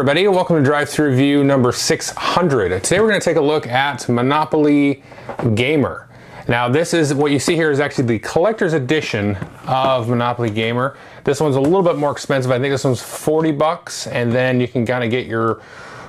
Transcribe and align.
Everybody, 0.00 0.26
welcome 0.28 0.56
to 0.56 0.62
Drive 0.62 0.88
Thru 0.88 1.10
Review 1.10 1.44
number 1.44 1.72
600. 1.72 2.82
Today 2.82 3.00
we're 3.00 3.08
going 3.10 3.20
to 3.20 3.24
take 3.24 3.36
a 3.36 3.40
look 3.42 3.66
at 3.66 4.08
Monopoly 4.08 5.02
Gamer. 5.54 6.08
Now 6.48 6.70
this 6.70 6.94
is, 6.94 7.12
what 7.12 7.32
you 7.32 7.38
see 7.38 7.54
here 7.54 7.70
is 7.70 7.80
actually 7.80 8.06
the 8.06 8.18
collector's 8.20 8.72
edition 8.72 9.36
of 9.66 10.08
Monopoly 10.08 10.48
Gamer. 10.48 10.96
This 11.24 11.38
one's 11.38 11.56
a 11.56 11.60
little 11.60 11.82
bit 11.82 11.98
more 11.98 12.12
expensive. 12.12 12.50
I 12.50 12.58
think 12.58 12.72
this 12.72 12.82
one's 12.82 13.02
40 13.02 13.52
bucks 13.52 14.06
and 14.06 14.32
then 14.32 14.58
you 14.58 14.68
can 14.68 14.86
kind 14.86 15.04
of 15.04 15.10
get 15.10 15.26
your 15.26 15.60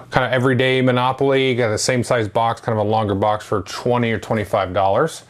kind 0.10 0.26
of 0.26 0.32
everyday 0.32 0.82
Monopoly, 0.82 1.50
you 1.50 1.58
got 1.58 1.72
the 1.72 1.78
same 1.78 2.02
size 2.02 2.30
box, 2.30 2.62
kind 2.62 2.80
of 2.80 2.88
a 2.88 2.90
longer 2.90 3.14
box 3.14 3.46
for 3.46 3.62
20 3.64 4.10
or 4.10 4.20
$25. 4.22 5.24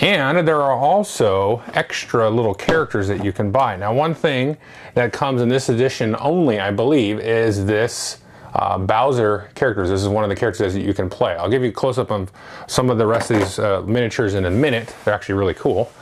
And 0.00 0.48
there 0.48 0.62
are 0.62 0.72
also 0.72 1.62
extra 1.74 2.30
little 2.30 2.54
characters 2.54 3.06
that 3.08 3.22
you 3.22 3.32
can 3.32 3.50
buy. 3.50 3.76
Now, 3.76 3.92
one 3.92 4.14
thing 4.14 4.56
that 4.94 5.12
comes 5.12 5.42
in 5.42 5.48
this 5.50 5.68
edition 5.68 6.16
only, 6.18 6.58
I 6.58 6.70
believe, 6.70 7.20
is 7.20 7.66
this 7.66 8.22
uh, 8.54 8.78
Bowser 8.78 9.50
characters. 9.54 9.90
This 9.90 10.00
is 10.00 10.08
one 10.08 10.24
of 10.24 10.30
the 10.30 10.36
characters 10.36 10.72
that 10.72 10.80
you 10.80 10.94
can 10.94 11.10
play. 11.10 11.34
I'll 11.34 11.50
give 11.50 11.62
you 11.62 11.68
a 11.68 11.72
close-up 11.72 12.10
of 12.10 12.32
some 12.66 12.88
of 12.88 12.96
the 12.96 13.06
rest 13.06 13.30
of 13.30 13.40
these 13.40 13.58
uh, 13.58 13.82
miniatures 13.82 14.34
in 14.34 14.46
a 14.46 14.50
minute. 14.50 14.94
They're 15.04 15.12
actually 15.12 15.34
really 15.34 15.54
cool. 15.54 15.92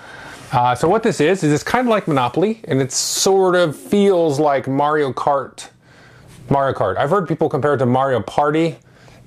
Uh, 0.53 0.75
so 0.77 0.89
what 0.89 1.03
this 1.03 1.21
is, 1.21 1.43
is 1.43 1.53
it's 1.53 1.65
kind 1.65 1.89
of 1.89 1.91
like 1.91 2.07
Monopoly, 2.07 2.61
and 2.69 2.81
it 2.81 2.93
sort 2.93 3.57
of 3.57 3.77
feels 3.77 4.39
like 4.39 4.69
Mario 4.69 5.13
Kart. 5.13 5.69
Mario 6.49 6.73
Kart. 6.73 6.97
I've 6.97 7.11
heard 7.11 7.27
people 7.27 7.49
compare 7.49 7.75
it 7.75 7.79
to 7.79 7.87
Mario 7.87 8.23
Party. 8.23 8.77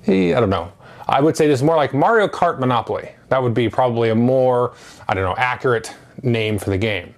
I 0.08 0.32
don't 0.32 0.50
know. 0.50 0.72
I 1.12 1.20
would 1.20 1.36
say 1.36 1.46
this 1.46 1.60
is 1.60 1.64
more 1.64 1.76
like 1.76 1.94
Mario 1.94 2.30
Kart 2.30 2.58
Monopoly. 2.58 3.10
That 3.28 3.44
would 3.44 3.54
be 3.54 3.68
probably 3.68 4.12
a 4.12 4.16
more, 4.16 4.74
I 5.10 5.14
don't 5.14 5.26
know, 5.26 5.36
accurate 5.38 5.94
name 6.24 6.58
for 6.58 6.70
the 6.70 6.78
game. 6.78 7.14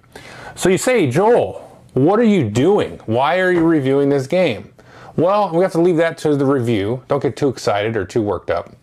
So 0.56 0.68
you 0.68 0.78
say, 0.78 1.08
Joel, 1.08 1.60
what 1.92 2.18
are 2.18 2.24
you 2.24 2.50
doing? 2.50 2.98
Why 3.06 3.38
are 3.38 3.52
you 3.52 3.64
reviewing 3.64 4.08
this 4.08 4.26
game? 4.26 4.72
Well, 5.14 5.54
we 5.54 5.62
have 5.62 5.70
to 5.72 5.80
leave 5.80 5.96
that 5.98 6.18
to 6.18 6.34
the 6.34 6.44
review. 6.44 7.04
Don't 7.06 7.22
get 7.22 7.36
too 7.36 7.48
excited 7.48 7.96
or 7.96 8.04
too 8.04 8.20
worked 8.20 8.50
up. 8.50 8.74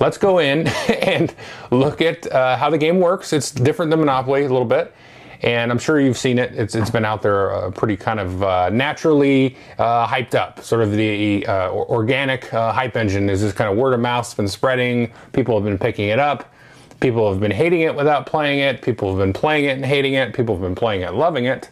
Let's 0.00 0.18
go 0.18 0.38
in 0.38 0.66
and 0.88 1.34
look 1.70 2.02
at 2.02 2.30
uh, 2.30 2.58
how 2.58 2.68
the 2.68 2.76
game 2.76 3.00
works. 3.00 3.32
It's 3.32 3.50
different 3.50 3.90
than 3.90 4.00
Monopoly 4.00 4.44
a 4.44 4.48
little 4.50 4.66
bit 4.66 4.94
and 5.42 5.70
I'm 5.70 5.78
sure 5.78 6.00
you've 6.00 6.18
seen 6.18 6.38
it. 6.38 6.54
It's, 6.54 6.74
it's 6.74 6.90
been 6.90 7.04
out 7.04 7.22
there 7.22 7.52
uh, 7.52 7.70
pretty 7.70 7.96
kind 7.96 8.20
of 8.20 8.42
uh, 8.42 8.70
naturally 8.70 9.56
uh, 9.78 10.06
hyped 10.06 10.34
up. 10.34 10.62
Sort 10.62 10.82
of 10.82 10.92
the 10.92 11.46
uh, 11.46 11.70
organic 11.70 12.52
uh, 12.52 12.72
hype 12.72 12.96
engine 12.96 13.30
is 13.30 13.40
this 13.40 13.52
kind 13.52 13.70
of 13.70 13.76
word 13.76 13.94
of 13.94 14.00
mouth's 14.00 14.34
been 14.34 14.48
spreading. 14.48 15.12
People 15.32 15.54
have 15.54 15.64
been 15.64 15.78
picking 15.78 16.08
it 16.08 16.18
up. 16.18 16.52
People 17.00 17.30
have 17.30 17.40
been 17.40 17.52
hating 17.52 17.82
it 17.82 17.94
without 17.94 18.26
playing 18.26 18.58
it. 18.58 18.82
People 18.82 19.08
have 19.10 19.18
been 19.18 19.32
playing 19.32 19.66
it 19.66 19.76
and 19.76 19.84
hating 19.84 20.14
it. 20.14 20.34
People 20.34 20.56
have 20.56 20.62
been 20.62 20.74
playing 20.74 21.02
it, 21.02 21.14
loving 21.14 21.44
it. 21.44 21.70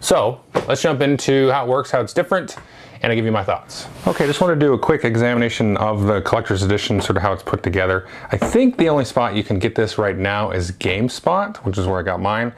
So 0.00 0.42
let's 0.68 0.82
jump 0.82 1.00
into 1.00 1.50
how 1.50 1.64
it 1.64 1.68
works, 1.68 1.90
how 1.90 2.00
it's 2.00 2.12
different, 2.12 2.56
and 3.02 3.10
I 3.10 3.14
give 3.14 3.24
you 3.24 3.32
my 3.32 3.42
thoughts. 3.42 3.86
Okay, 4.06 4.26
just 4.26 4.40
want 4.40 4.58
to 4.58 4.66
do 4.66 4.74
a 4.74 4.78
quick 4.78 5.04
examination 5.04 5.76
of 5.78 6.02
the 6.02 6.20
collector's 6.20 6.62
edition, 6.62 7.00
sort 7.00 7.16
of 7.16 7.22
how 7.22 7.32
it's 7.32 7.42
put 7.42 7.62
together. 7.62 8.06
I 8.30 8.36
think 8.36 8.76
the 8.76 8.88
only 8.88 9.04
spot 9.04 9.34
you 9.34 9.42
can 9.42 9.58
get 9.58 9.74
this 9.74 9.96
right 9.96 10.16
now 10.16 10.50
is 10.50 10.72
GameStop, 10.72 11.58
which 11.58 11.78
is 11.78 11.86
where 11.86 11.98
I 11.98 12.02
got 12.02 12.20
mine. 12.20 12.52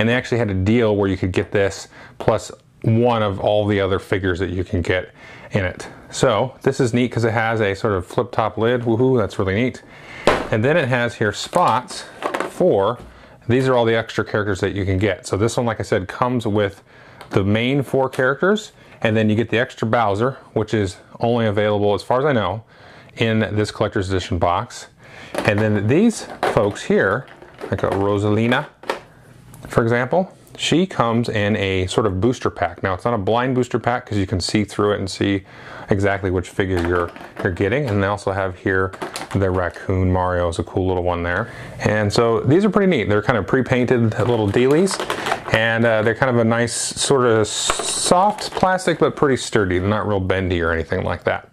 And 0.00 0.08
they 0.08 0.14
actually 0.14 0.38
had 0.38 0.48
a 0.48 0.54
deal 0.54 0.96
where 0.96 1.10
you 1.10 1.18
could 1.18 1.30
get 1.30 1.52
this 1.52 1.88
plus 2.18 2.50
one 2.80 3.22
of 3.22 3.38
all 3.38 3.66
the 3.66 3.82
other 3.82 3.98
figures 3.98 4.38
that 4.38 4.48
you 4.48 4.64
can 4.64 4.80
get 4.80 5.12
in 5.50 5.66
it. 5.66 5.86
So 6.10 6.56
this 6.62 6.80
is 6.80 6.94
neat 6.94 7.08
because 7.08 7.24
it 7.24 7.34
has 7.34 7.60
a 7.60 7.74
sort 7.74 7.92
of 7.92 8.06
flip 8.06 8.32
top 8.32 8.56
lid. 8.56 8.80
Woohoo, 8.80 9.20
that's 9.20 9.38
really 9.38 9.54
neat. 9.54 9.82
And 10.50 10.64
then 10.64 10.78
it 10.78 10.88
has 10.88 11.16
here 11.16 11.34
spots 11.34 12.06
for, 12.48 12.98
these 13.46 13.68
are 13.68 13.74
all 13.74 13.84
the 13.84 13.94
extra 13.94 14.24
characters 14.24 14.60
that 14.60 14.74
you 14.74 14.86
can 14.86 14.96
get. 14.96 15.26
So 15.26 15.36
this 15.36 15.58
one, 15.58 15.66
like 15.66 15.80
I 15.80 15.82
said, 15.82 16.08
comes 16.08 16.46
with 16.46 16.82
the 17.28 17.44
main 17.44 17.82
four 17.82 18.08
characters 18.08 18.72
and 19.02 19.14
then 19.14 19.28
you 19.28 19.36
get 19.36 19.50
the 19.50 19.58
extra 19.58 19.86
Bowser, 19.86 20.38
which 20.54 20.72
is 20.72 20.96
only 21.18 21.44
available, 21.44 21.92
as 21.92 22.02
far 22.02 22.20
as 22.20 22.24
I 22.24 22.32
know, 22.32 22.64
in 23.18 23.40
this 23.54 23.70
collector's 23.70 24.08
edition 24.08 24.38
box. 24.38 24.86
And 25.34 25.58
then 25.58 25.88
these 25.88 26.24
folks 26.54 26.84
here, 26.84 27.26
like 27.70 27.82
a 27.82 27.90
Rosalina, 27.90 28.66
for 29.68 29.82
example, 29.82 30.32
she 30.56 30.86
comes 30.86 31.28
in 31.28 31.56
a 31.56 31.86
sort 31.86 32.06
of 32.06 32.20
booster 32.20 32.50
pack. 32.50 32.82
Now 32.82 32.92
it's 32.92 33.04
not 33.04 33.14
a 33.14 33.18
blind 33.18 33.54
booster 33.54 33.78
pack 33.78 34.04
because 34.04 34.18
you 34.18 34.26
can 34.26 34.40
see 34.40 34.64
through 34.64 34.92
it 34.92 34.98
and 34.98 35.10
see 35.10 35.42
exactly 35.88 36.30
which 36.30 36.50
figure 36.50 36.86
you're 36.86 37.10
you're 37.42 37.52
getting. 37.52 37.88
And 37.88 38.02
they 38.02 38.06
also 38.06 38.32
have 38.32 38.58
here 38.58 38.92
the 39.34 39.50
raccoon 39.50 40.12
Mario 40.12 40.48
is 40.48 40.58
a 40.58 40.64
cool 40.64 40.86
little 40.86 41.02
one 41.02 41.22
there. 41.22 41.50
And 41.78 42.12
so 42.12 42.40
these 42.40 42.64
are 42.64 42.70
pretty 42.70 42.90
neat. 42.90 43.08
They're 43.08 43.22
kind 43.22 43.38
of 43.38 43.46
pre-painted 43.46 44.18
little 44.18 44.48
dealies 44.48 44.98
and 45.54 45.84
uh, 45.84 46.02
they're 46.02 46.14
kind 46.14 46.30
of 46.30 46.36
a 46.36 46.44
nice 46.44 46.74
sort 46.74 47.26
of 47.26 47.46
soft 47.46 48.50
plastic 48.50 48.98
but 48.98 49.16
pretty 49.16 49.36
sturdy. 49.36 49.78
They're 49.78 49.88
not 49.88 50.06
real 50.06 50.20
bendy 50.20 50.60
or 50.60 50.72
anything 50.72 51.04
like 51.04 51.24
that. 51.24 51.48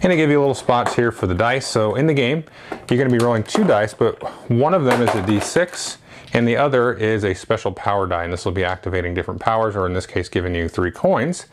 And 0.00 0.12
they 0.12 0.16
give 0.16 0.30
you 0.30 0.38
little 0.38 0.54
spots 0.54 0.94
here 0.94 1.10
for 1.10 1.26
the 1.26 1.34
dice. 1.34 1.66
So 1.66 1.96
in 1.96 2.06
the 2.06 2.14
game, 2.14 2.44
you're 2.70 2.98
going 2.98 3.10
to 3.10 3.18
be 3.18 3.22
rolling 3.22 3.42
two 3.42 3.64
dice, 3.64 3.94
but 3.94 4.22
one 4.48 4.74
of 4.74 4.84
them 4.84 5.02
is 5.02 5.08
a 5.08 5.22
d6 5.22 5.96
and 6.32 6.46
the 6.46 6.56
other 6.56 6.92
is 6.92 7.24
a 7.24 7.34
special 7.34 7.72
power 7.72 8.06
die. 8.06 8.24
And 8.24 8.32
this 8.32 8.44
will 8.44 8.52
be 8.52 8.64
activating 8.64 9.14
different 9.14 9.40
powers, 9.40 9.76
or 9.76 9.86
in 9.86 9.92
this 9.92 10.06
case, 10.06 10.28
giving 10.28 10.54
you 10.54 10.68
three 10.68 10.90
coins. 10.90 11.46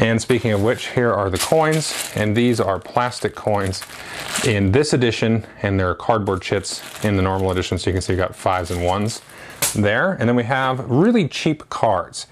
And 0.00 0.20
speaking 0.20 0.52
of 0.52 0.62
which, 0.62 0.88
here 0.88 1.12
are 1.12 1.30
the 1.30 1.38
coins, 1.38 2.12
and 2.14 2.36
these 2.36 2.60
are 2.60 2.78
plastic 2.78 3.34
coins 3.34 3.82
in 4.46 4.72
this 4.72 4.92
edition, 4.92 5.46
and 5.62 5.78
they're 5.78 5.94
cardboard 5.94 6.42
chits 6.42 6.82
in 7.04 7.16
the 7.16 7.22
normal 7.22 7.50
edition. 7.50 7.78
So 7.78 7.90
you 7.90 7.94
can 7.94 8.02
see 8.02 8.12
you 8.12 8.18
got 8.18 8.34
fives 8.34 8.70
and 8.70 8.84
ones 8.84 9.22
there. 9.74 10.12
And 10.12 10.28
then 10.28 10.36
we 10.36 10.44
have 10.44 10.88
really 10.90 11.28
cheap 11.28 11.68
cards. 11.70 12.26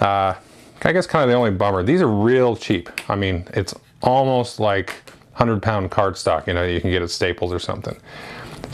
Uh, 0.00 0.34
I 0.82 0.92
guess 0.92 1.06
kind 1.06 1.22
of 1.22 1.30
the 1.30 1.36
only 1.36 1.50
bummer. 1.50 1.82
These 1.82 2.02
are 2.02 2.08
real 2.08 2.56
cheap. 2.56 2.90
I 3.08 3.14
mean, 3.14 3.46
it's 3.54 3.74
almost 4.02 4.60
like 4.60 4.90
100 5.36 5.62
pound 5.62 5.90
card 5.90 6.16
stock, 6.16 6.46
you 6.46 6.54
know, 6.54 6.64
you 6.64 6.80
can 6.80 6.90
get 6.90 7.02
at 7.02 7.10
Staples 7.10 7.52
or 7.52 7.58
something. 7.58 7.96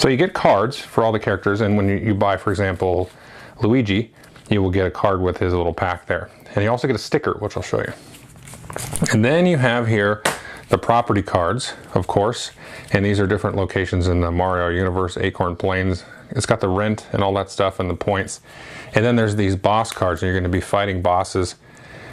So 0.01 0.09
you 0.09 0.17
get 0.17 0.33
cards 0.33 0.79
for 0.79 1.05
all 1.05 1.13
the 1.13 1.21
characters, 1.21 1.61
and 1.61 1.77
when 1.77 1.87
you, 1.87 1.97
you 1.97 2.15
buy, 2.15 2.39
for 2.39 2.49
example, 2.49 3.11
Luigi, 3.61 4.11
you 4.49 4.63
will 4.63 4.71
get 4.71 4.87
a 4.87 4.91
card 4.91 5.21
with 5.21 5.37
his 5.37 5.53
little 5.53 5.75
pack 5.75 6.07
there. 6.07 6.31
And 6.55 6.65
you 6.65 6.71
also 6.71 6.87
get 6.87 6.97
a 6.97 6.99
sticker, 6.99 7.35
which 7.35 7.55
I'll 7.55 7.63
show 7.63 7.81
you. 7.81 7.93
And 9.13 9.23
then 9.23 9.45
you 9.45 9.59
have 9.59 9.87
here 9.87 10.23
the 10.71 10.79
property 10.79 11.21
cards, 11.21 11.75
of 11.93 12.07
course, 12.07 12.53
and 12.95 13.05
these 13.05 13.21
are 13.21 13.27
different 13.27 13.57
locations 13.57 14.09
in 14.09 14.23
the 14.23 14.31
Mario 14.31 14.75
universe, 14.75 15.19
Acorn 15.19 15.55
Plains. 15.55 16.07
It's 16.31 16.47
got 16.47 16.61
the 16.61 16.69
rent 16.69 17.07
and 17.13 17.23
all 17.23 17.35
that 17.35 17.51
stuff 17.51 17.79
and 17.79 17.91
the 17.91 17.95
points. 17.95 18.41
And 18.95 19.05
then 19.05 19.17
there's 19.17 19.37
these 19.37 19.55
boss 19.55 19.93
cards, 19.93 20.23
and 20.23 20.29
you're 20.29 20.41
going 20.41 20.51
to 20.51 20.57
be 20.57 20.63
fighting 20.63 21.03
bosses 21.03 21.57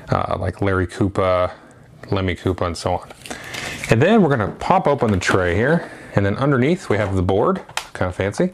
uh, 0.09 0.35
like 0.37 0.59
Larry 0.61 0.87
Koopa, 0.87 1.53
Lemmy 2.11 2.35
Koopa, 2.35 2.67
and 2.67 2.75
so 2.75 2.95
on. 2.95 3.13
And 3.89 4.01
then 4.01 4.21
we're 4.21 4.35
going 4.35 4.51
to 4.51 4.57
pop 4.57 4.87
open 4.87 5.09
the 5.09 5.19
tray 5.19 5.55
here, 5.55 5.89
and 6.15 6.25
then 6.25 6.35
underneath 6.35 6.89
we 6.89 6.97
have 6.97 7.15
the 7.15 7.21
board, 7.21 7.63
kind 7.97 8.09
of 8.09 8.15
fancy. 8.15 8.53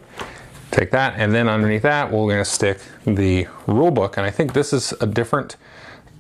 Take 0.71 0.89
that, 0.91 1.13
and 1.17 1.33
then 1.35 1.47
underneath 1.47 1.83
that 1.83 2.11
we're 2.11 2.33
going 2.33 2.43
to 2.43 2.45
stick 2.45 2.79
the 3.05 3.47
rule 3.67 3.91
book, 3.91 4.17
and 4.17 4.25
I 4.25 4.31
think 4.31 4.53
this 4.53 4.73
is 4.73 4.91
a 5.01 5.05
different 5.05 5.55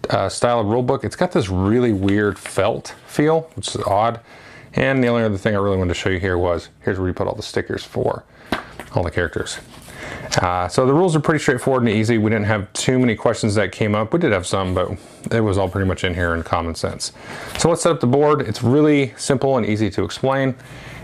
uh, 0.09 0.29
style 0.29 0.59
of 0.59 0.67
rule 0.67 0.83
book. 0.83 1.03
It's 1.03 1.15
got 1.15 1.31
this 1.31 1.49
really 1.49 1.91
weird 1.91 2.37
felt 2.37 2.93
feel, 3.07 3.49
which 3.55 3.69
is 3.69 3.81
odd. 3.87 4.19
And 4.75 5.03
the 5.03 5.07
only 5.07 5.23
other 5.23 5.37
thing 5.37 5.55
I 5.55 5.59
really 5.59 5.77
wanted 5.77 5.93
to 5.93 5.99
show 5.99 6.09
you 6.09 6.19
here 6.19 6.37
was, 6.37 6.69
here's 6.81 6.99
where 6.99 7.07
you 7.07 7.13
put 7.13 7.27
all 7.27 7.35
the 7.35 7.43
stickers 7.43 7.83
for 7.83 8.23
all 8.95 9.03
the 9.03 9.11
characters. 9.11 9.59
Uh, 10.41 10.67
so 10.67 10.85
the 10.85 10.93
rules 10.93 11.15
are 11.15 11.19
pretty 11.19 11.39
straightforward 11.39 11.83
and 11.83 11.91
easy. 11.91 12.17
We 12.17 12.29
didn't 12.29 12.45
have 12.45 12.71
too 12.73 12.97
many 12.97 13.15
questions 13.15 13.55
that 13.55 13.71
came 13.71 13.93
up. 13.93 14.13
We 14.13 14.19
did 14.19 14.31
have 14.31 14.47
some, 14.47 14.73
but 14.73 14.97
it 15.31 15.41
was 15.41 15.57
all 15.57 15.69
pretty 15.69 15.87
much 15.87 16.03
in 16.03 16.15
here 16.15 16.33
in 16.33 16.43
common 16.43 16.75
sense. 16.75 17.11
So 17.57 17.69
let's 17.69 17.83
set 17.83 17.91
up 17.91 17.99
the 17.99 18.07
board. 18.07 18.41
It's 18.41 18.63
really 18.63 19.13
simple 19.15 19.57
and 19.57 19.65
easy 19.65 19.89
to 19.91 20.03
explain. 20.03 20.55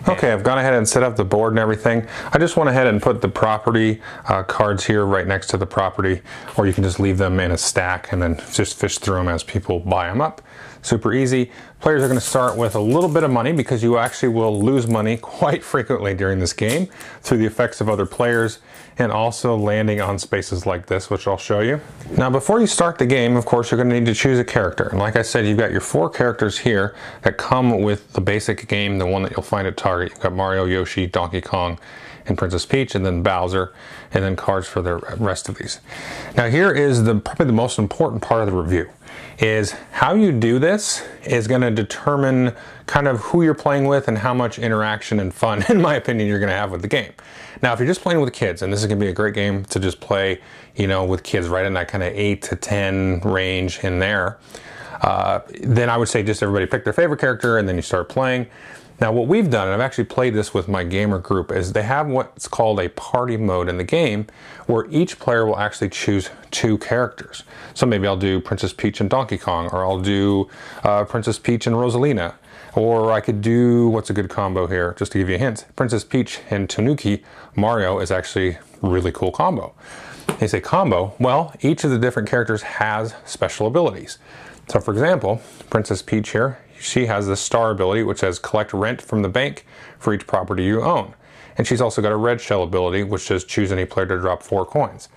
Okay, 0.08 0.31
I've 0.31 0.44
gone 0.44 0.58
ahead 0.58 0.74
and 0.74 0.88
set 0.88 1.04
up 1.04 1.18
the 1.18 1.26
board 1.26 1.52
and 1.52 1.60
everything. 1.60 2.08
I 2.31 2.38
just 2.38 2.56
went 2.56 2.70
ahead 2.70 2.88
and 2.88 3.02
put 3.02 3.22
the 3.22 3.28
property 3.28 4.02
uh, 4.28 4.44
cards 4.44 4.86
here 4.86 5.06
right 5.06 5.28
next 5.28 5.48
to 5.48 5.58
the 5.58 5.66
property, 5.66 6.22
or 6.58 6.66
you 6.66 6.74
can 6.74 6.84
just 6.84 7.00
leave 7.00 7.18
them 7.18 7.40
in 7.40 7.52
a 7.52 7.58
stack 7.58 8.12
and 8.12 8.22
then 8.22 8.42
just 8.54 8.80
fish 8.80 8.98
through 8.98 9.18
them 9.18 9.28
as 9.28 9.44
people 9.44 9.81
buy 9.81 10.08
them 10.08 10.22
up. 10.22 10.42
Super 10.81 11.14
easy. 11.14 11.52
Players 11.81 12.04
are 12.04 12.08
going 12.08 12.20
to 12.20 12.26
start 12.26 12.58
with 12.58 12.76
a 12.76 12.80
little 12.80 13.10
bit 13.10 13.24
of 13.24 13.31
money 13.31 13.52
because 13.52 13.84
you 13.84 13.98
actually 13.98 14.30
will 14.30 14.62
lose 14.62 14.88
money 14.88 15.18
quite 15.22 15.64
frequently 15.64 16.14
during 16.14 16.40
this 16.40 16.54
game 16.54 16.88
through 17.22 17.38
the 17.38 17.46
effects 17.46 17.81
of 17.81 17.90
other 17.90 18.06
players 18.06 18.60
and 18.98 19.12
also 19.12 19.56
landing 19.56 20.02
on 20.02 20.20
spaces 20.20 20.66
like 20.66 20.86
this, 20.86 21.10
which 21.10 21.28
I'll 21.28 21.38
show 21.38 21.62
you. 21.62 21.80
Now, 22.18 22.30
before 22.30 22.60
you 22.60 22.68
start 22.68 22.98
the 22.98 23.06
game, 23.06 23.36
of 23.38 23.46
course, 23.46 23.72
you're 23.72 23.78
going 23.78 23.90
to 23.90 24.00
need 24.00 24.06
to 24.08 24.14
choose 24.14 24.40
a 24.40 24.44
character. 24.44 24.90
And 24.90 25.00
like 25.00 25.16
I 25.16 25.22
said, 25.22 25.46
you've 25.46 25.58
got 25.58 25.72
your 25.72 25.81
four 25.81 26.10
characters 26.10 26.58
here 26.58 26.96
that 27.22 27.38
come 27.38 27.81
with 27.81 28.12
the 28.14 28.22
basic 28.22 28.68
game, 28.68 28.98
the 28.98 29.06
one 29.06 29.24
that 29.24 29.31
you'll 29.31 29.42
find 29.42 29.68
at 29.68 29.78
Target. 29.78 30.12
You've 30.12 30.20
got 30.20 30.34
Mario, 30.34 30.66
Yoshi, 30.66 31.08
Donkey 31.08 31.40
Kong, 31.40 31.80
and 32.26 32.38
Princess 32.38 32.66
Peach, 32.66 32.94
and 32.94 33.06
then 33.06 33.24
Bowser, 33.24 33.74
and 34.14 34.24
then 34.24 34.36
cards 34.36 34.68
for 34.68 34.81
the 34.81 34.98
rest 35.18 35.48
of 35.48 35.58
these. 35.58 35.80
Now, 36.36 36.50
here 36.50 36.72
is 36.72 37.04
the 37.04 37.16
probably 37.16 37.48
the 37.48 37.54
most 37.54 37.80
important 37.80 38.22
part 38.22 38.42
of 38.42 38.54
the 38.54 38.62
review 38.62 38.90
is 39.39 39.71
how 39.92 40.16
you 40.16 40.31
do 40.31 40.60
this 40.60 41.04
is 41.24 41.48
going 41.48 41.62
to 41.62 41.71
determine 41.71 42.54
kind 42.88 43.07
of 43.07 43.19
who 43.21 43.44
you're 43.44 43.54
playing 43.54 43.86
with 43.86 44.07
and 44.07 44.18
how 44.18 44.33
much 44.33 44.60
interaction 44.60 45.19
and 45.19 45.33
fun, 45.33 45.63
in 45.69 45.81
my 45.81 45.95
opinion, 45.95 46.27
you're 46.27 46.39
going 46.39 46.50
to 46.50 46.56
have 46.56 46.71
with 46.71 46.81
the 46.81 46.88
game. 46.88 47.13
Now, 47.62 47.74
if 47.74 47.80
you're 47.80 47.88
just 47.88 48.01
playing 48.01 48.21
with 48.21 48.33
kids, 48.33 48.62
and 48.62 48.71
this 48.71 48.80
is 48.81 48.88
going 48.88 49.00
to 49.00 49.06
be 49.06 49.10
a 49.10 49.13
great 49.13 49.33
game 49.33 49.66
to 49.66 49.80
just 49.80 50.00
play, 50.00 50.42
you 50.75 50.88
know, 50.88 51.06
with 51.06 51.24
kids 51.24 51.48
right 51.48 51.66
in 51.66 51.74
that 51.74 51.88
kind 51.88 52.04
of 52.04 52.13
8 52.13 52.42
to 52.44 52.56
10 52.56 53.21
range 53.21 53.80
in 53.83 54.00
there, 54.00 54.39
uh, 55.01 55.42
then 55.62 55.89
I 55.89 55.98
would 55.98 56.10
say 56.10 56.24
just 56.24 56.44
everybody 56.44 56.66
pick 56.66 56.83
their 56.83 56.94
favorite 56.94 57.19
character 57.19 57.57
and 57.57 57.68
then 57.68 57.75
you 57.75 57.81
start 57.81 58.10
playing. 58.10 58.48
Now, 59.01 59.13
what 59.13 59.28
we've 59.28 59.50
done, 59.50 59.68
and 59.68 59.74
I've 59.74 59.86
actually 59.86 60.04
played 60.06 60.34
this 60.34 60.54
with 60.54 60.68
my 60.68 60.84
gamer 60.84 61.19
group, 61.19 61.54
is 61.54 61.72
they 61.72 61.84
have 61.84 62.07
what's 62.07 62.50
called 62.50 62.81
a 62.81 62.90
party 62.90 63.38
mode 63.38 63.69
in 63.69 63.78
the 63.78 63.84
game 63.86 64.28
where 64.68 64.88
each 64.92 65.19
player 65.19 65.46
will 65.46 65.57
actually 65.57 65.90
choose 65.90 66.30
two 66.51 66.78
characters. 66.80 67.44
So 67.74 67.86
maybe 67.86 68.07
I'll 68.07 68.18
do 68.18 68.42
Princess 68.42 68.74
Peach 68.74 69.00
and 69.00 69.10
Donkey 69.10 69.38
Kong, 69.38 69.69
or 69.72 69.86
I'll 69.86 70.01
do 70.01 70.50
uh, 70.84 71.06
Princess 71.06 71.40
Peach 71.40 71.66
and 71.66 71.78
Rosalina, 71.78 72.34
or 72.75 73.13
I 73.13 73.22
could 73.22 73.42
do, 73.42 73.88
what's 73.88 74.10
a 74.10 74.13
good 74.13 74.30
combo 74.30 74.68
here, 74.68 74.94
just 75.00 75.13
to 75.13 75.18
give 75.18 75.30
you 75.30 75.36
a 75.36 75.40
hint, 75.40 75.66
Princess 75.78 76.04
Peach 76.04 76.42
and 76.50 76.69
Tanuki 76.69 77.24
Mario 77.56 78.00
is 78.00 78.12
actually 78.12 78.57
really 78.81 79.13
cool 79.13 79.31
combo. 79.31 79.74
They 80.40 80.48
say 80.48 80.60
combo, 80.60 81.16
well, 81.19 81.56
each 81.62 81.86
of 81.86 81.92
the 81.92 81.98
different 81.98 82.30
characters 82.30 82.63
has 82.63 83.16
special 83.25 83.66
abilities. 83.66 84.19
So 84.68 84.81
for 84.81 84.92
example, 84.92 85.42
Princess 85.69 86.02
Peach 86.02 86.31
here, 86.31 86.60
she 86.80 87.06
has 87.08 87.28
the 87.28 87.36
star 87.36 87.72
ability 87.72 88.04
which 88.04 88.20
says 88.20 88.40
collect 88.40 88.74
rent 88.74 89.02
from 89.02 89.22
the 89.22 89.30
bank 89.30 89.66
for 89.98 90.14
each 90.14 90.26
property 90.28 90.64
you 90.64 90.81
own. 90.81 91.14
And 91.58 91.68
she's 91.68 91.81
also 91.81 92.02
got 92.02 92.12
a 92.12 92.18
red 92.18 92.40
shell 92.40 92.64
ability 92.64 93.04
which 93.04 93.24
says 93.24 93.44
choose 93.44 93.72
any 93.72 93.86
player 93.86 94.06
to 94.08 94.18
drop 94.20 94.44
four 94.44 94.66
coins. 94.66 95.10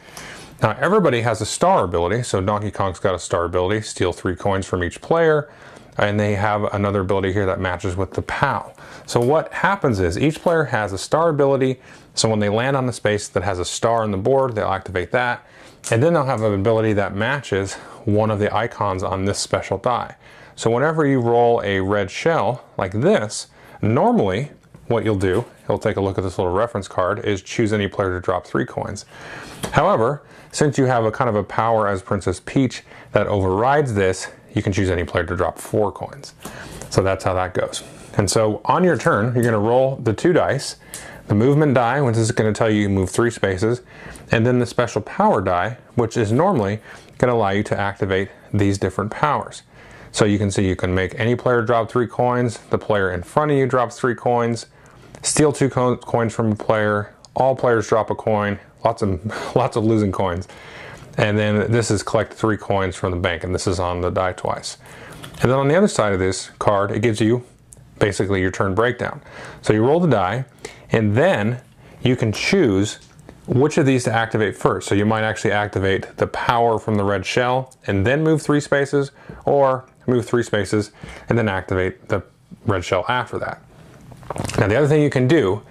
Now 0.62 0.76
everybody 0.80 1.22
has 1.22 1.40
a 1.40 1.46
star 1.46 1.84
ability, 1.84 2.22
so 2.22 2.40
Donkey 2.40 2.70
Kong's 2.70 3.00
got 3.00 3.14
a 3.14 3.18
star 3.18 3.44
ability, 3.44 3.82
steal 3.82 4.12
three 4.12 4.36
coins 4.36 4.66
from 4.66 4.84
each 4.84 5.00
player, 5.00 5.50
and 5.98 6.18
they 6.18 6.34
have 6.34 6.64
another 6.72 7.00
ability 7.00 7.32
here 7.32 7.46
that 7.46 7.60
matches 7.60 7.96
with 7.96 8.12
the 8.12 8.22
POW. 8.22 8.72
So 9.06 9.20
what 9.20 9.52
happens 9.52 9.98
is 9.98 10.16
each 10.16 10.40
player 10.40 10.64
has 10.64 10.92
a 10.92 10.98
star 10.98 11.28
ability, 11.28 11.80
so 12.14 12.28
when 12.28 12.38
they 12.38 12.48
land 12.48 12.76
on 12.76 12.86
the 12.86 12.92
space 12.92 13.28
that 13.28 13.42
has 13.42 13.58
a 13.58 13.64
star 13.64 14.02
on 14.02 14.10
the 14.10 14.16
board, 14.16 14.54
they'll 14.54 14.68
activate 14.68 15.10
that, 15.10 15.44
and 15.90 16.02
then 16.02 16.14
they'll 16.14 16.24
have 16.24 16.42
an 16.42 16.54
ability 16.54 16.92
that 16.92 17.14
matches 17.14 17.74
one 18.04 18.30
of 18.30 18.38
the 18.38 18.54
icons 18.54 19.02
on 19.02 19.24
this 19.24 19.38
special 19.38 19.78
die. 19.78 20.14
So 20.56 20.70
whenever 20.70 21.06
you 21.06 21.20
roll 21.20 21.60
a 21.62 21.80
red 21.80 22.10
shell 22.10 22.64
like 22.76 22.92
this, 22.92 23.48
normally 23.80 24.50
what 24.86 25.04
you'll 25.04 25.16
do, 25.16 25.44
you'll 25.68 25.78
take 25.78 25.96
a 25.96 26.00
look 26.00 26.18
at 26.18 26.24
this 26.24 26.38
little 26.38 26.52
reference 26.52 26.88
card, 26.88 27.24
is 27.24 27.42
choose 27.42 27.72
any 27.72 27.88
player 27.88 28.14
to 28.14 28.20
drop 28.20 28.46
three 28.46 28.66
coins. 28.66 29.04
However, 29.72 30.22
since 30.50 30.76
you 30.76 30.84
have 30.84 31.04
a 31.04 31.10
kind 31.10 31.30
of 31.30 31.36
a 31.36 31.44
power 31.44 31.88
as 31.88 32.02
Princess 32.02 32.40
Peach 32.44 32.82
that 33.12 33.26
overrides 33.26 33.94
this, 33.94 34.28
you 34.54 34.62
can 34.62 34.72
choose 34.72 34.90
any 34.90 35.04
player 35.04 35.24
to 35.24 35.36
drop 35.36 35.58
four 35.58 35.90
coins. 35.90 36.34
So 36.90 37.02
that's 37.02 37.24
how 37.24 37.32
that 37.34 37.54
goes. 37.54 37.82
And 38.18 38.30
so 38.30 38.60
on 38.66 38.84
your 38.84 38.98
turn, 38.98 39.34
you're 39.34 39.42
going 39.42 39.52
to 39.52 39.58
roll 39.58 39.96
the 39.96 40.12
two 40.12 40.34
dice, 40.34 40.76
the 41.28 41.34
movement 41.34 41.72
die, 41.74 42.02
which 42.02 42.18
is 42.18 42.30
going 42.32 42.52
to 42.52 42.56
tell 42.56 42.68
you 42.68 42.82
you 42.82 42.88
move 42.90 43.08
three 43.08 43.30
spaces, 43.30 43.80
and 44.30 44.46
then 44.46 44.58
the 44.58 44.66
special 44.66 45.00
power 45.00 45.40
die, 45.40 45.78
which 45.94 46.18
is 46.18 46.32
normally 46.32 46.80
going 47.16 47.30
to 47.30 47.34
allow 47.34 47.50
you 47.50 47.62
to 47.62 47.78
activate 47.78 48.28
these 48.52 48.76
different 48.76 49.10
powers. 49.10 49.62
So 50.12 50.26
you 50.26 50.38
can 50.38 50.50
see 50.50 50.68
you 50.68 50.76
can 50.76 50.94
make 50.94 51.18
any 51.18 51.34
player 51.34 51.62
drop 51.62 51.90
three 51.90 52.06
coins, 52.06 52.58
the 52.70 52.78
player 52.78 53.10
in 53.10 53.22
front 53.22 53.50
of 53.50 53.56
you 53.56 53.66
drops 53.66 53.98
three 53.98 54.14
coins, 54.14 54.66
steal 55.22 55.52
two 55.52 55.70
co 55.70 55.96
coins 55.96 56.34
from 56.34 56.52
a 56.52 56.54
player, 56.54 57.14
all 57.34 57.56
players 57.56 57.88
drop 57.88 58.10
a 58.10 58.14
coin, 58.14 58.58
lots 58.84 59.00
of, 59.02 59.24
lots 59.56 59.76
of 59.76 59.84
losing 59.84 60.12
coins. 60.12 60.46
And 61.16 61.38
then 61.38 61.70
this 61.72 61.90
is 61.90 62.02
collect 62.02 62.32
three 62.34 62.56
coins 62.56 62.94
from 62.94 63.10
the 63.10 63.18
bank, 63.18 63.42
and 63.44 63.54
this 63.54 63.66
is 63.66 63.78
on 63.78 64.00
the 64.00 64.10
die 64.10 64.32
twice. 64.32 64.78
And 65.40 65.50
then 65.50 65.58
on 65.58 65.68
the 65.68 65.76
other 65.76 65.88
side 65.88 66.12
of 66.12 66.18
this 66.18 66.50
card, 66.58 66.90
it 66.90 67.00
gives 67.00 67.20
you 67.20 67.44
basically 67.98 68.40
your 68.40 68.50
turn 68.50 68.74
breakdown. 68.74 69.20
So 69.62 69.72
you 69.72 69.84
roll 69.84 70.00
the 70.00 70.08
die, 70.08 70.44
and 70.90 71.16
then 71.16 71.60
you 72.02 72.16
can 72.16 72.32
choose 72.32 72.98
which 73.46 73.76
of 73.76 73.86
these 73.86 74.04
to 74.04 74.12
activate 74.12 74.56
first. 74.56 74.88
So 74.88 74.94
you 74.94 75.04
might 75.04 75.22
actually 75.22 75.52
activate 75.52 76.16
the 76.16 76.26
power 76.28 76.78
from 76.78 76.94
the 76.94 77.04
red 77.04 77.26
shell 77.26 77.74
and 77.86 78.06
then 78.06 78.22
move 78.22 78.40
three 78.40 78.60
spaces, 78.60 79.10
or 79.44 79.84
move 80.06 80.26
three 80.26 80.42
spaces 80.42 80.92
and 81.28 81.38
then 81.38 81.48
activate 81.48 82.08
the 82.08 82.22
red 82.66 82.84
shell 82.84 83.04
after 83.08 83.38
that. 83.38 83.62
Now 84.58 84.68
the 84.68 84.76
other 84.76 84.88
thing 84.88 85.02
you 85.02 85.10
can 85.10 85.28
do 85.28 85.62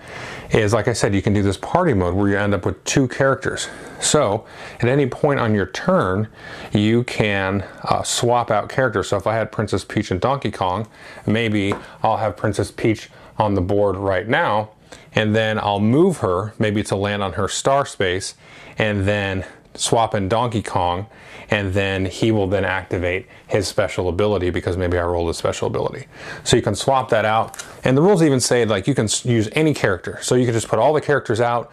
is, 0.52 0.74
like 0.74 0.88
I 0.88 0.94
said, 0.94 1.16
you 1.16 1.22
can 1.22 1.34
do 1.34 1.42
this 1.42 1.58
party 1.58 1.94
mode 1.94 2.14
where 2.14 2.28
you 2.30 2.38
end 2.38 2.54
up 2.54 2.66
with 2.66 2.84
two 2.84 3.08
characters. 3.08 3.70
So 4.02 4.46
at 4.80 4.90
any 4.90 5.08
point 5.08 5.40
on 5.40 5.56
your 5.56 5.68
turn, 5.68 6.28
you 6.74 7.04
can 7.06 7.64
uh, 7.84 8.04
swap 8.04 8.52
out 8.52 8.68
characters. 8.68 9.08
So 9.10 9.18
if 9.18 9.26
I 9.26 9.36
had 9.36 9.52
Princess 9.52 9.86
Peach 9.86 10.12
and 10.12 10.20
Donkey 10.20 10.52
Kong, 10.52 10.88
maybe 11.26 11.74
I'll 12.04 12.18
have 12.18 12.36
Princess 12.36 12.72
Peach 12.72 13.10
on 13.38 13.54
the 13.54 13.62
board 13.62 13.96
right 13.96 14.28
now, 14.28 14.72
and 15.16 15.34
then 15.36 15.58
I'll 15.58 15.80
move 15.80 16.18
her, 16.18 16.54
maybe 16.60 16.84
to 16.84 16.96
land 16.96 17.24
on 17.24 17.34
her 17.34 17.48
star 17.48 17.86
space, 17.86 18.36
and 18.78 19.08
then 19.08 19.46
swap 19.74 20.14
in 20.14 20.28
Donkey 20.28 20.62
Kong, 20.62 21.08
and 21.50 21.74
then 21.74 22.06
he 22.06 22.32
will 22.32 22.48
then 22.48 22.66
activate 22.66 23.28
his 23.48 23.68
special 23.68 24.10
ability 24.10 24.50
because 24.50 24.78
maybe 24.78 24.98
I 24.98 25.04
rolled 25.04 25.30
a 25.30 25.34
special 25.34 25.68
ability. 25.68 26.08
So 26.44 26.56
you 26.56 26.62
can 26.62 26.76
swap 26.76 27.10
that 27.10 27.26
out. 27.26 27.64
And 27.84 27.98
the 27.98 28.02
rules 28.02 28.24
even 28.24 28.40
say 28.40 28.66
like 28.66 28.88
you 28.88 28.96
can 28.96 29.08
use 29.24 29.50
any 29.54 29.74
character. 29.74 30.20
So 30.22 30.36
you 30.36 30.46
can 30.46 30.54
just 30.54 30.68
put 30.68 30.80
all 30.80 30.94
the 30.94 31.02
characters 31.02 31.42
out 31.42 31.72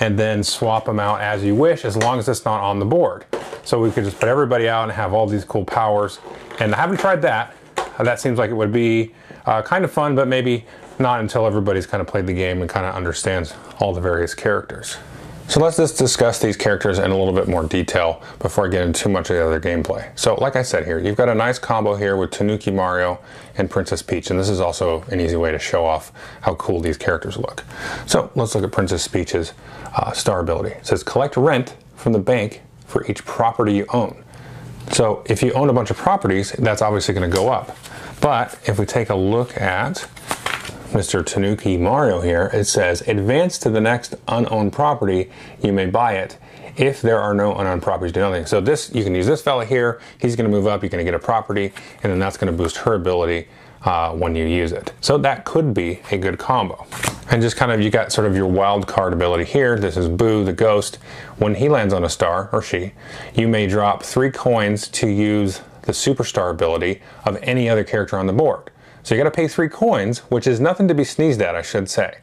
and 0.00 0.18
then 0.18 0.42
swap 0.42 0.84
them 0.84 1.00
out 1.00 1.20
as 1.20 1.44
you 1.44 1.54
wish 1.54 1.84
as 1.84 1.96
long 1.96 2.18
as 2.18 2.28
it's 2.28 2.44
not 2.44 2.60
on 2.60 2.78
the 2.78 2.84
board. 2.84 3.26
So 3.64 3.80
we 3.80 3.90
could 3.90 4.04
just 4.04 4.18
put 4.18 4.28
everybody 4.28 4.68
out 4.68 4.84
and 4.84 4.92
have 4.92 5.12
all 5.12 5.26
these 5.26 5.44
cool 5.44 5.64
powers. 5.64 6.20
And 6.60 6.74
I 6.74 6.78
haven't 6.78 6.98
tried 6.98 7.22
that. 7.22 7.54
That 7.98 8.20
seems 8.20 8.38
like 8.38 8.50
it 8.50 8.54
would 8.54 8.72
be 8.72 9.12
uh, 9.44 9.62
kind 9.62 9.84
of 9.84 9.90
fun, 9.90 10.14
but 10.14 10.28
maybe 10.28 10.64
not 10.98 11.20
until 11.20 11.46
everybody's 11.46 11.86
kind 11.86 12.00
of 12.00 12.06
played 12.06 12.26
the 12.26 12.32
game 12.32 12.60
and 12.60 12.70
kind 12.70 12.86
of 12.86 12.94
understands 12.94 13.54
all 13.80 13.92
the 13.92 14.00
various 14.00 14.34
characters. 14.34 14.96
So 15.48 15.60
let's 15.60 15.78
just 15.78 15.96
discuss 15.96 16.40
these 16.40 16.58
characters 16.58 16.98
in 16.98 17.10
a 17.10 17.16
little 17.16 17.32
bit 17.32 17.48
more 17.48 17.64
detail 17.64 18.22
before 18.38 18.66
I 18.66 18.68
get 18.68 18.82
into 18.82 19.04
too 19.04 19.08
much 19.08 19.30
of 19.30 19.36
the 19.36 19.46
other 19.46 19.58
gameplay. 19.58 20.06
So 20.14 20.34
like 20.34 20.56
I 20.56 20.62
said 20.62 20.84
here, 20.84 20.98
you've 20.98 21.16
got 21.16 21.30
a 21.30 21.34
nice 21.34 21.58
combo 21.58 21.96
here 21.96 22.18
with 22.18 22.30
Tanuki 22.30 22.70
Mario 22.70 23.18
and 23.56 23.70
Princess 23.70 24.02
Peach, 24.02 24.30
and 24.30 24.38
this 24.38 24.50
is 24.50 24.60
also 24.60 25.04
an 25.04 25.20
easy 25.20 25.36
way 25.36 25.50
to 25.50 25.58
show 25.58 25.86
off 25.86 26.12
how 26.42 26.54
cool 26.56 26.80
these 26.80 26.98
characters 26.98 27.38
look. 27.38 27.64
So 28.04 28.30
let's 28.34 28.54
look 28.54 28.62
at 28.62 28.72
Princess 28.72 29.08
Peach's 29.08 29.54
uh, 29.96 30.12
star 30.12 30.40
ability. 30.40 30.74
It 30.74 30.86
says 30.86 31.02
collect 31.02 31.34
rent 31.38 31.74
from 31.96 32.12
the 32.12 32.18
bank 32.18 32.60
for 32.86 33.06
each 33.10 33.24
property 33.24 33.72
you 33.72 33.86
own. 33.88 34.22
So 34.92 35.22
if 35.24 35.42
you 35.42 35.52
own 35.52 35.70
a 35.70 35.72
bunch 35.72 35.90
of 35.90 35.96
properties, 35.96 36.52
that's 36.52 36.82
obviously 36.82 37.14
going 37.14 37.28
to 37.28 37.34
go 37.34 37.48
up. 37.48 37.74
But 38.20 38.58
if 38.66 38.78
we 38.78 38.84
take 38.84 39.08
a 39.08 39.14
look 39.14 39.58
at 39.58 40.06
Mr. 40.92 41.24
Tanuki 41.24 41.76
Mario 41.76 42.22
here, 42.22 42.50
it 42.54 42.64
says 42.64 43.02
advance 43.02 43.58
to 43.58 43.68
the 43.68 43.80
next 43.80 44.14
unowned 44.26 44.72
property, 44.72 45.30
you 45.62 45.70
may 45.70 45.84
buy 45.84 46.14
it 46.14 46.38
if 46.78 47.02
there 47.02 47.20
are 47.20 47.34
no 47.34 47.54
unowned 47.54 47.82
properties 47.82 48.12
to 48.12 48.20
nothing. 48.20 48.46
So 48.46 48.62
this, 48.62 48.90
you 48.94 49.04
can 49.04 49.14
use 49.14 49.26
this 49.26 49.42
fella 49.42 49.66
here, 49.66 50.00
he's 50.18 50.34
gonna 50.34 50.48
move 50.48 50.66
up, 50.66 50.82
you're 50.82 50.88
gonna 50.88 51.04
get 51.04 51.12
a 51.12 51.18
property, 51.18 51.74
and 52.02 52.10
then 52.10 52.18
that's 52.18 52.38
gonna 52.38 52.52
boost 52.52 52.78
her 52.78 52.94
ability 52.94 53.48
uh, 53.82 54.12
when 54.14 54.34
you 54.34 54.46
use 54.46 54.72
it. 54.72 54.94
So 55.02 55.18
that 55.18 55.44
could 55.44 55.74
be 55.74 56.00
a 56.10 56.16
good 56.16 56.38
combo. 56.38 56.86
And 57.30 57.42
just 57.42 57.58
kind 57.58 57.70
of, 57.70 57.82
you 57.82 57.90
got 57.90 58.10
sort 58.10 58.26
of 58.26 58.34
your 58.34 58.46
wild 58.46 58.86
card 58.86 59.12
ability 59.12 59.44
here. 59.44 59.78
This 59.78 59.98
is 59.98 60.08
Boo, 60.08 60.42
the 60.42 60.54
ghost. 60.54 60.96
When 61.36 61.56
he 61.56 61.68
lands 61.68 61.92
on 61.92 62.02
a 62.02 62.08
star, 62.08 62.48
or 62.50 62.62
she, 62.62 62.92
you 63.34 63.46
may 63.46 63.66
drop 63.66 64.02
three 64.02 64.30
coins 64.30 64.88
to 64.88 65.06
use 65.06 65.60
the 65.82 65.92
superstar 65.92 66.50
ability 66.50 67.02
of 67.26 67.36
any 67.42 67.68
other 67.68 67.84
character 67.84 68.16
on 68.16 68.26
the 68.26 68.32
board. 68.32 68.70
So 69.08 69.14
you 69.14 69.22
got 69.22 69.30
to 69.32 69.34
pay 69.34 69.48
three 69.48 69.70
coins, 69.70 70.18
which 70.28 70.46
is 70.46 70.60
nothing 70.60 70.86
to 70.86 70.92
be 70.92 71.02
sneezed 71.02 71.40
at, 71.40 71.54
I 71.54 71.62
should 71.62 71.88
say. 71.88 72.18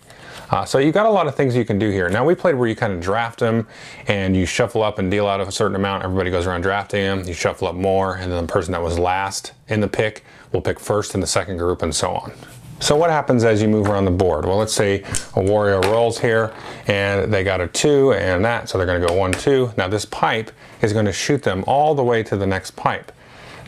Uh, 0.52 0.66
so 0.66 0.78
you 0.78 0.92
got 0.92 1.08
a 1.08 1.10
lot 1.10 1.26
of 1.26 1.34
things 1.34 1.56
you 1.56 1.66
can 1.66 1.80
do 1.80 1.90
here. 1.90 2.10
Now 2.10 2.24
we 2.24 2.36
played 2.36 2.54
where 2.54 2.68
you 2.68 2.76
kind 2.76 2.94
of 2.94 3.02
draft 3.02 3.40
them 3.40 3.68
and 4.06 4.38
you 4.38 4.46
shuffle 4.46 4.84
up 4.84 5.00
and 5.00 5.10
deal 5.10 5.26
out 5.26 5.42
a 5.42 5.52
certain 5.52 5.76
amount. 5.76 6.04
Everybody 6.04 6.30
goes 6.30 6.46
around 6.46 6.62
drafting 6.62 7.02
them. 7.02 7.28
You 7.28 7.34
shuffle 7.34 7.68
up 7.68 7.74
more 7.74 8.18
and 8.18 8.32
then 8.32 8.46
the 8.46 8.54
person 8.54 8.72
that 8.74 8.84
was 8.84 9.00
last 9.00 9.54
in 9.68 9.80
the 9.80 9.88
pick 9.88 10.26
will 10.52 10.62
pick 10.62 10.80
first 10.80 11.16
in 11.16 11.22
the 11.22 11.26
second 11.26 11.58
group 11.58 11.82
and 11.82 11.96
so 11.96 12.12
on. 12.12 12.32
So 12.80 12.96
what 12.96 13.10
happens 13.10 13.44
as 13.44 13.64
you 13.64 13.68
move 13.68 13.90
around 13.90 14.06
the 14.06 14.12
board? 14.12 14.46
Well, 14.46 14.58
let's 14.58 14.72
say 14.72 15.04
a 15.36 15.42
warrior 15.42 15.82
rolls 15.90 16.20
here 16.20 16.54
and 16.86 17.34
they 17.34 17.44
got 17.44 17.62
a 17.62 17.68
two 17.68 18.14
and 18.14 18.46
that, 18.46 18.70
so 18.70 18.78
they're 18.78 18.86
gonna 18.86 19.04
go 19.04 19.16
one, 19.16 19.32
two. 19.32 19.72
Now 19.76 19.88
this 19.88 20.06
pipe 20.06 20.52
is 20.84 20.94
gonna 20.94 21.14
shoot 21.14 21.42
them 21.42 21.64
all 21.66 21.96
the 21.96 22.04
way 22.04 22.22
to 22.22 22.38
the 22.38 22.46
next 22.46 22.76
pipe. 22.76 23.12